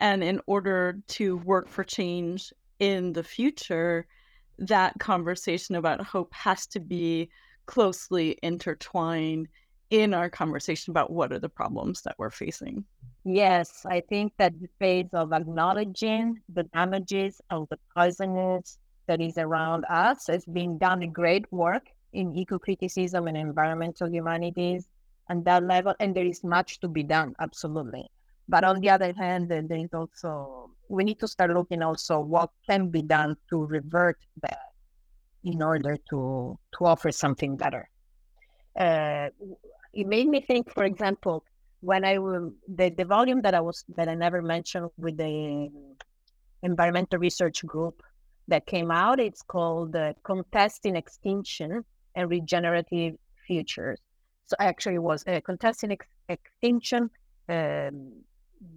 [0.00, 4.06] and in order to work for change in the future,
[4.58, 7.30] that conversation about hope has to be
[7.66, 9.48] closely intertwined
[9.90, 12.84] in our conversation about what are the problems that we're facing.
[13.24, 19.38] Yes, I think that the phase of acknowledging the damages of the poisonous that is
[19.38, 20.28] around us.
[20.28, 24.88] It's been done great work in eco-criticism and environmental humanities
[25.28, 28.08] and that level and there is much to be done absolutely.
[28.48, 32.50] But on the other hand there is also we need to start looking also what
[32.68, 34.70] can be done to revert that
[35.42, 37.88] in order to to offer something better.
[38.78, 39.28] Uh,
[39.92, 41.44] it made me think for example
[41.80, 45.70] when i the, the volume that i was that i never mentioned with the
[46.62, 48.02] environmental research group
[48.48, 49.20] that came out.
[49.20, 51.84] It's called uh, Contesting Extinction
[52.14, 53.16] and Regenerative
[53.46, 54.00] Futures.
[54.46, 57.10] So actually, it was uh, Contesting Ex- Extinction,
[57.48, 58.12] um,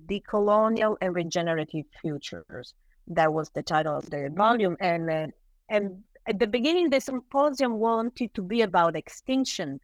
[0.07, 2.73] Decolonial and Regenerative Futures.
[3.07, 4.77] That was the title of the volume.
[4.79, 5.27] And, uh,
[5.69, 9.79] and at the beginning, the symposium wanted to be about extinction.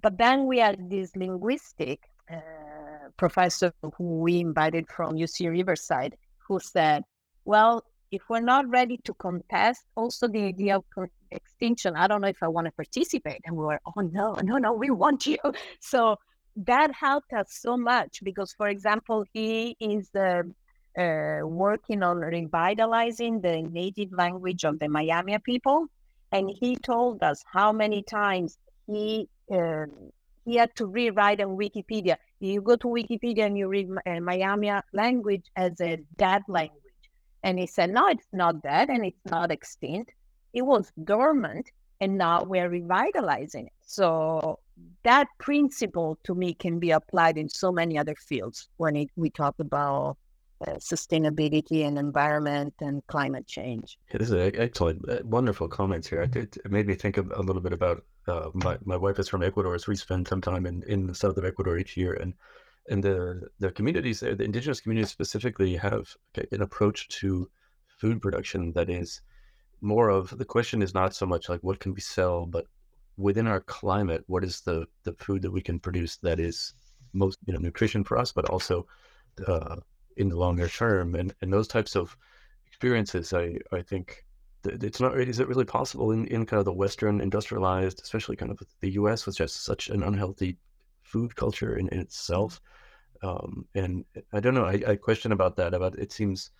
[0.00, 2.00] But then we had this linguistic
[2.30, 2.36] uh,
[3.16, 7.04] professor who we invited from UC Riverside who said,
[7.44, 10.84] well, if we're not ready to contest also the idea of
[11.30, 13.40] extinction, I don't know if I want to participate.
[13.46, 15.38] And we were, oh no, no, no, we want you.
[15.80, 16.16] So
[16.56, 20.42] that helped us so much because, for example, he is uh,
[21.00, 25.86] uh, working on revitalizing the native language of the Miami people.
[26.32, 29.86] And he told us how many times he uh,
[30.44, 32.16] he had to rewrite on Wikipedia.
[32.40, 36.81] You go to Wikipedia and you read uh, Miami language as a dead language
[37.42, 40.12] and he said, no, it's not dead and it's not extinct.
[40.52, 41.70] It was dormant
[42.00, 43.72] and now we're revitalizing it.
[43.86, 44.58] So
[45.04, 49.30] that principle to me can be applied in so many other fields when it, we
[49.30, 50.16] talk about
[50.66, 53.98] uh, sustainability and environment and climate change.
[54.12, 56.22] This is excellent, uh, wonderful comments here.
[56.22, 59.42] It, it, made me think a little bit about uh, my my wife is from
[59.42, 62.34] Ecuador, so we spend some time in, in the south of Ecuador each year, and
[62.88, 66.14] and the the communities there, the indigenous communities specifically, have
[66.50, 67.48] an approach to
[67.98, 69.20] food production that is
[69.80, 72.66] more of the question is not so much like what can we sell, but
[73.16, 76.74] within our climate, what is the the food that we can produce that is
[77.12, 78.86] most you know nutrition for us, but also
[79.46, 79.76] uh,
[80.16, 82.16] in the longer term, and and those types of
[82.66, 84.24] experiences, I I think
[84.64, 88.52] it's not is it really possible in, in kind of the western industrialized especially kind
[88.52, 90.56] of the us which has such an unhealthy
[91.12, 92.60] food culture in, in itself
[93.22, 94.64] um, and I don't know.
[94.64, 95.74] I, I question about that.
[95.74, 96.50] About it seems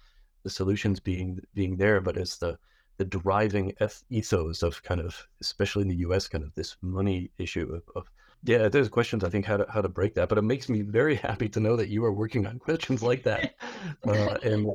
[0.44, 2.58] the solutions being being there, but it's the
[2.98, 3.72] the driving
[4.10, 8.10] ethos of kind of, especially in the U.S., kind of this money issue of, of
[8.44, 10.82] yeah, there's questions I think how to how to break that, but it makes me
[10.82, 13.54] very happy to know that you are working on questions like that,
[14.06, 14.68] uh, and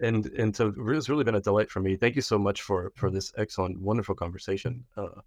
[0.00, 1.96] and and so it's really been a delight for me.
[1.96, 4.84] Thank you so much for for this excellent, wonderful conversation.
[4.96, 5.20] Uh,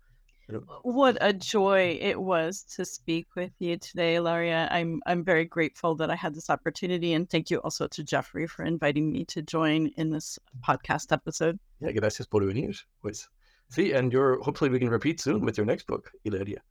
[0.83, 4.67] what a joy it was to speak with you today, Ilaria.
[4.71, 8.47] I'm I'm very grateful that I had this opportunity, and thank you also to Jeffrey
[8.47, 11.59] for inviting me to join in this podcast episode.
[11.79, 12.75] Yeah, gracias por venir.
[13.03, 13.27] Pues
[13.71, 16.61] sí, and you're hopefully we can repeat soon with your next book, Ilaria.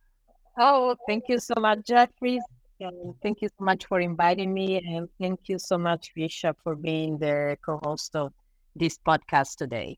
[0.57, 2.39] Oh, thank you so much, Jeffrey.
[2.79, 6.75] And thank you so much for inviting me, and thank you so much, Risha, for
[6.75, 8.33] being the co-host of
[8.75, 9.97] this podcast today.